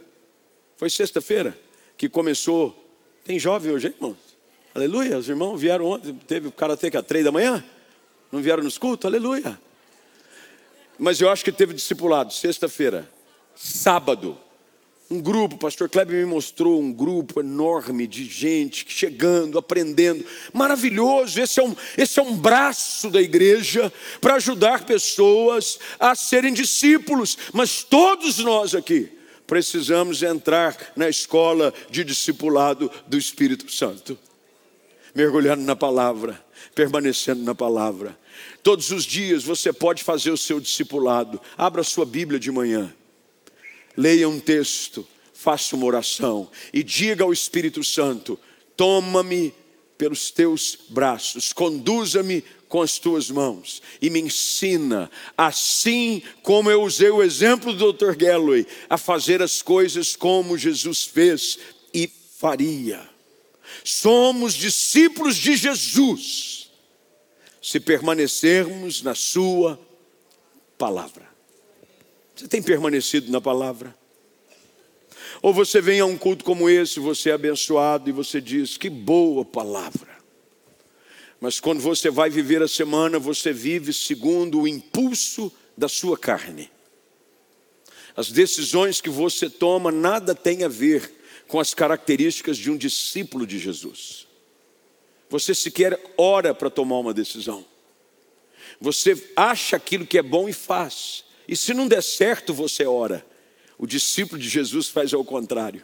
foi 0.76 0.90
sexta-feira 0.90 1.58
que 1.96 2.10
começou. 2.10 2.76
Tem 3.24 3.38
jovem 3.38 3.72
hoje, 3.72 3.88
irmãos? 3.88 4.29
Aleluia, 4.74 5.18
os 5.18 5.28
irmãos 5.28 5.58
vieram 5.58 5.86
ontem, 5.86 6.14
teve 6.28 6.48
o 6.48 6.52
karatê 6.52 6.92
que 6.92 6.98
às 6.98 7.06
três 7.06 7.26
da 7.26 7.32
manhã, 7.32 7.64
não 8.32 8.40
vieram 8.40 8.64
nos 8.64 8.78
cultos, 8.78 9.06
aleluia. 9.06 9.60
Mas 10.98 11.20
eu 11.20 11.30
acho 11.30 11.44
que 11.44 11.52
teve 11.52 11.74
discipulado, 11.74 12.32
sexta-feira, 12.32 13.10
sábado, 13.56 14.38
um 15.10 15.20
grupo, 15.20 15.56
o 15.56 15.58
pastor 15.58 15.90
Kleber 15.90 16.16
me 16.18 16.26
mostrou 16.26 16.80
um 16.80 16.94
grupo 16.94 17.40
enorme 17.40 18.06
de 18.06 18.26
gente 18.26 18.86
chegando, 18.88 19.58
aprendendo, 19.58 20.24
maravilhoso. 20.54 21.42
Esse 21.42 21.60
é 21.60 21.64
um, 21.64 21.76
esse 21.98 22.20
é 22.20 22.22
um 22.22 22.38
braço 22.38 23.10
da 23.10 23.20
igreja 23.20 23.92
para 24.22 24.36
ajudar 24.36 24.86
pessoas 24.86 25.80
a 26.00 26.14
serem 26.14 26.54
discípulos, 26.54 27.40
mas 27.52 27.82
todos 27.82 28.38
nós 28.38 28.76
aqui 28.76 29.10
precisamos 29.48 30.22
entrar 30.22 30.78
na 30.96 31.10
escola 31.10 31.74
de 31.90 32.04
discipulado 32.04 32.92
do 33.08 33.18
Espírito 33.18 33.72
Santo 33.72 34.16
mergulhando 35.16 35.64
na 35.64 35.76
palavra, 35.76 36.44
permanecendo 36.76 37.44
na 37.44 37.56
palavra. 37.56 38.18
Todos 38.64 38.92
os 38.92 39.04
dias 39.04 39.44
você 39.44 39.74
pode 39.74 40.04
fazer 40.04 40.32
o 40.32 40.38
seu 40.38 40.60
discipulado. 40.60 41.40
Abra 41.58 41.84
sua 41.84 42.06
Bíblia 42.06 42.40
de 42.40 42.52
manhã, 42.52 42.94
leia 43.96 44.28
um 44.30 44.40
texto, 44.40 45.08
faça 45.34 45.76
uma 45.76 45.86
oração 45.86 46.50
e 46.74 46.84
diga 46.84 47.24
ao 47.24 47.34
Espírito 47.34 47.84
Santo: 47.84 48.40
toma-me 48.76 49.54
pelos 49.98 50.32
teus 50.32 50.78
braços, 50.90 51.52
conduza-me 51.52 52.44
com 52.70 52.82
as 52.82 53.00
tuas 53.00 53.30
mãos 53.32 53.82
e 54.02 54.10
me 54.10 54.22
ensina, 54.22 55.10
assim 55.36 56.22
como 56.44 56.70
eu 56.70 56.84
usei 56.84 57.10
o 57.10 57.24
exemplo 57.24 57.74
do 57.74 57.92
Dr. 57.92 58.16
Galloway, 58.16 58.66
a 58.90 58.98
fazer 58.98 59.42
as 59.42 59.62
coisas 59.62 60.16
como 60.16 60.58
Jesus 60.58 61.04
fez 61.04 61.58
e 61.94 62.08
faria. 62.38 63.09
Somos 63.84 64.54
discípulos 64.54 65.36
de 65.36 65.56
Jesus 65.56 66.70
se 67.62 67.80
permanecermos 67.80 69.02
na 69.02 69.14
Sua 69.14 69.80
palavra. 70.78 71.28
Você 72.36 72.48
tem 72.48 72.62
permanecido 72.62 73.32
na 73.32 73.42
palavra? 73.42 73.96
Ou 75.42 75.54
você 75.54 75.82
vem 75.82 76.00
a 76.00 76.06
um 76.06 76.18
culto 76.18 76.44
como 76.44 76.70
esse, 76.70 77.00
você 77.00 77.30
é 77.30 77.34
abençoado 77.34 78.10
e 78.10 78.14
você 78.14 78.42
diz: 78.42 78.78
Que 78.78 78.90
boa 78.90 79.46
palavra. 79.46 80.10
Mas 81.40 81.60
quando 81.60 81.80
você 81.80 82.10
vai 82.10 82.30
viver 82.30 82.62
a 82.62 82.68
semana, 82.68 83.18
você 83.18 83.54
vive 83.54 83.94
segundo 83.94 84.62
o 84.62 84.68
impulso 84.68 85.52
da 85.78 85.88
sua 85.88 86.18
carne. 86.18 86.70
As 88.16 88.32
decisões 88.32 89.00
que 89.00 89.10
você 89.10 89.50
toma 89.50 89.92
nada 89.92 90.36
tem 90.36 90.64
a 90.64 90.68
ver 90.68 91.19
com 91.50 91.60
as 91.60 91.74
características 91.74 92.58
de 92.58 92.70
um 92.70 92.78
discípulo 92.78 93.46
de 93.46 93.58
Jesus. 93.58 94.28
Você 95.32 95.56
sequer 95.56 96.00
ora 96.16 96.54
para 96.54 96.70
tomar 96.70 97.00
uma 97.00 97.14
decisão. 97.14 97.66
Você 98.80 99.32
acha 99.36 99.76
aquilo 99.76 100.06
que 100.06 100.20
é 100.20 100.22
bom 100.22 100.48
e 100.48 100.54
faz. 100.54 101.26
E 101.48 101.58
se 101.58 101.74
não 101.74 101.88
der 101.88 102.04
certo, 102.04 102.54
você 102.54 102.86
ora. 102.86 103.26
O 103.80 103.88
discípulo 103.88 104.40
de 104.40 104.48
Jesus 104.48 104.90
faz 104.90 105.12
ao 105.12 105.26
contrário. 105.26 105.84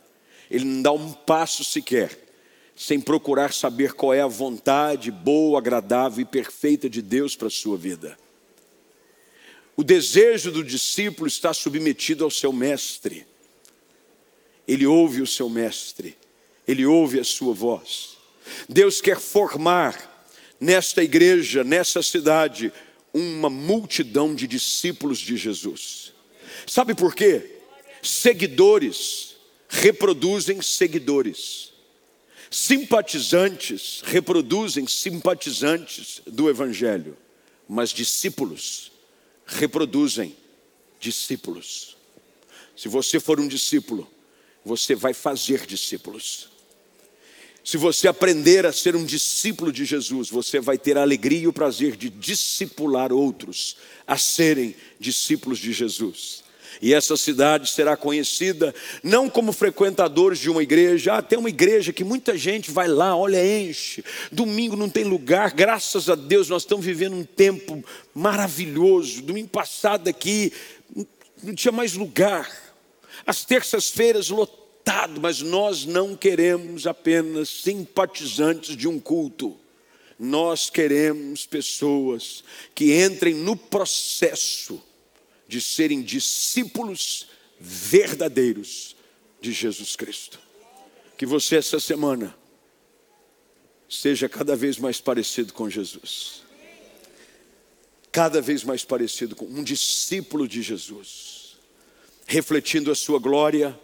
Ele 0.51 0.65
não 0.65 0.81
dá 0.83 0.91
um 0.91 1.11
passo 1.11 1.63
sequer 1.63 2.15
sem 2.75 3.01
procurar 3.01 3.51
saber 3.51 3.93
qual 3.93 4.13
é 4.13 4.21
a 4.21 4.27
vontade 4.27 5.09
boa, 5.09 5.57
agradável 5.57 6.21
e 6.21 6.25
perfeita 6.25 6.87
de 6.87 7.01
Deus 7.01 7.35
para 7.35 7.47
a 7.47 7.51
sua 7.51 7.75
vida. 7.75 8.15
O 9.75 9.83
desejo 9.83 10.51
do 10.51 10.63
discípulo 10.63 11.27
está 11.27 11.53
submetido 11.53 12.23
ao 12.23 12.29
seu 12.29 12.53
mestre 12.53 13.25
ele 14.67 14.85
ouve 14.85 15.21
o 15.21 15.27
seu 15.27 15.49
mestre, 15.49 16.17
ele 16.67 16.85
ouve 16.85 17.19
a 17.19 17.23
sua 17.23 17.53
voz. 17.53 18.17
Deus 18.67 19.01
quer 19.01 19.19
formar 19.19 20.13
nesta 20.59 21.03
igreja, 21.03 21.63
nessa 21.63 22.01
cidade, 22.01 22.71
uma 23.13 23.49
multidão 23.49 24.33
de 24.33 24.47
discípulos 24.47 25.19
de 25.19 25.37
Jesus. 25.37 26.13
Sabe 26.65 26.93
por 26.93 27.15
quê? 27.15 27.59
Seguidores 28.01 29.35
reproduzem 29.67 30.61
seguidores. 30.61 31.73
Simpatizantes 32.49 34.01
reproduzem 34.05 34.87
simpatizantes 34.87 36.21
do 36.25 36.49
Evangelho, 36.49 37.17
mas 37.67 37.89
discípulos 37.89 38.91
reproduzem 39.45 40.35
discípulos. 40.99 41.97
Se 42.75 42.87
você 42.87 43.19
for 43.19 43.39
um 43.39 43.47
discípulo, 43.47 44.09
você 44.65 44.95
vai 44.95 45.13
fazer 45.13 45.65
discípulos. 45.67 46.49
Se 47.63 47.77
você 47.77 48.07
aprender 48.07 48.65
a 48.65 48.71
ser 48.71 48.95
um 48.95 49.05
discípulo 49.05 49.71
de 49.71 49.85
Jesus, 49.85 50.29
você 50.29 50.59
vai 50.59 50.77
ter 50.77 50.97
a 50.97 51.01
alegria 51.01 51.39
e 51.39 51.47
o 51.47 51.53
prazer 51.53 51.95
de 51.95 52.09
discipular 52.09 53.11
outros 53.13 53.77
a 54.05 54.17
serem 54.17 54.75
discípulos 54.99 55.59
de 55.59 55.71
Jesus. 55.71 56.43
E 56.81 56.93
essa 56.93 57.15
cidade 57.15 57.71
será 57.71 57.95
conhecida 57.95 58.75
não 59.01 59.29
como 59.29 59.53
frequentadores 59.53 60.39
de 60.39 60.49
uma 60.49 60.61
igreja, 60.61 61.15
ah, 61.15 61.21
tem 61.21 61.39
uma 61.39 61.49
igreja 61.49 61.93
que 61.93 62.03
muita 62.03 62.37
gente 62.37 62.69
vai 62.69 62.87
lá, 62.87 63.15
olha, 63.15 63.43
enche. 63.43 64.03
Domingo 64.31 64.75
não 64.75 64.89
tem 64.89 65.03
lugar, 65.03 65.51
graças 65.51 66.09
a 66.09 66.15
Deus 66.15 66.49
nós 66.49 66.63
estamos 66.63 66.85
vivendo 66.85 67.15
um 67.15 67.23
tempo 67.23 67.83
maravilhoso. 68.13 69.21
Domingo 69.21 69.49
passado 69.49 70.07
aqui 70.07 70.51
não 71.41 71.55
tinha 71.55 71.71
mais 71.71 71.93
lugar. 71.93 72.64
As 73.25 73.45
terças-feiras 73.45 74.29
lotado, 74.29 75.21
mas 75.21 75.41
nós 75.41 75.85
não 75.85 76.15
queremos 76.15 76.87
apenas 76.87 77.49
simpatizantes 77.49 78.75
de 78.75 78.87
um 78.87 78.99
culto. 78.99 79.57
Nós 80.17 80.69
queremos 80.69 81.45
pessoas 81.45 82.43
que 82.73 83.03
entrem 83.03 83.35
no 83.35 83.55
processo 83.55 84.81
de 85.47 85.61
serem 85.61 86.01
discípulos 86.01 87.27
verdadeiros 87.59 88.95
de 89.39 89.51
Jesus 89.51 89.95
Cristo. 89.95 90.39
Que 91.17 91.25
você 91.25 91.57
essa 91.57 91.79
semana 91.79 92.35
seja 93.89 94.27
cada 94.27 94.55
vez 94.55 94.77
mais 94.77 94.99
parecido 94.99 95.53
com 95.53 95.69
Jesus. 95.69 96.43
Cada 98.11 98.41
vez 98.41 98.63
mais 98.63 98.83
parecido 98.83 99.35
com 99.35 99.45
um 99.45 99.63
discípulo 99.63 100.47
de 100.47 100.61
Jesus, 100.61 101.44
refletindo 102.25 102.91
a 102.91 102.95
sua 102.95 103.19
glória, 103.19 103.79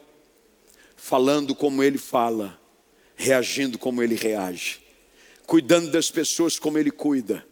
falando 0.95 1.53
como 1.55 1.83
ele 1.83 1.97
fala, 1.97 2.59
reagindo 3.15 3.77
como 3.77 4.01
ele 4.01 4.15
reage, 4.15 4.79
cuidando 5.45 5.91
das 5.91 6.09
pessoas 6.09 6.57
como 6.57 6.77
ele 6.77 6.91
cuida, 6.91 7.45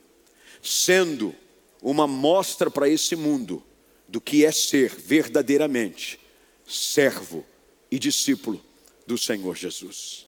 sendo 0.61 1.33
uma 1.81 2.07
mostra 2.07 2.69
para 2.69 2.89
esse 2.89 3.15
mundo 3.15 3.63
do 4.07 4.19
que 4.19 4.43
é 4.43 4.51
ser 4.51 4.93
verdadeiramente 4.95 6.19
servo 6.67 7.45
e 7.89 7.97
discípulo 7.97 8.63
do 9.05 9.17
Senhor 9.17 9.55
Jesus. 9.55 10.17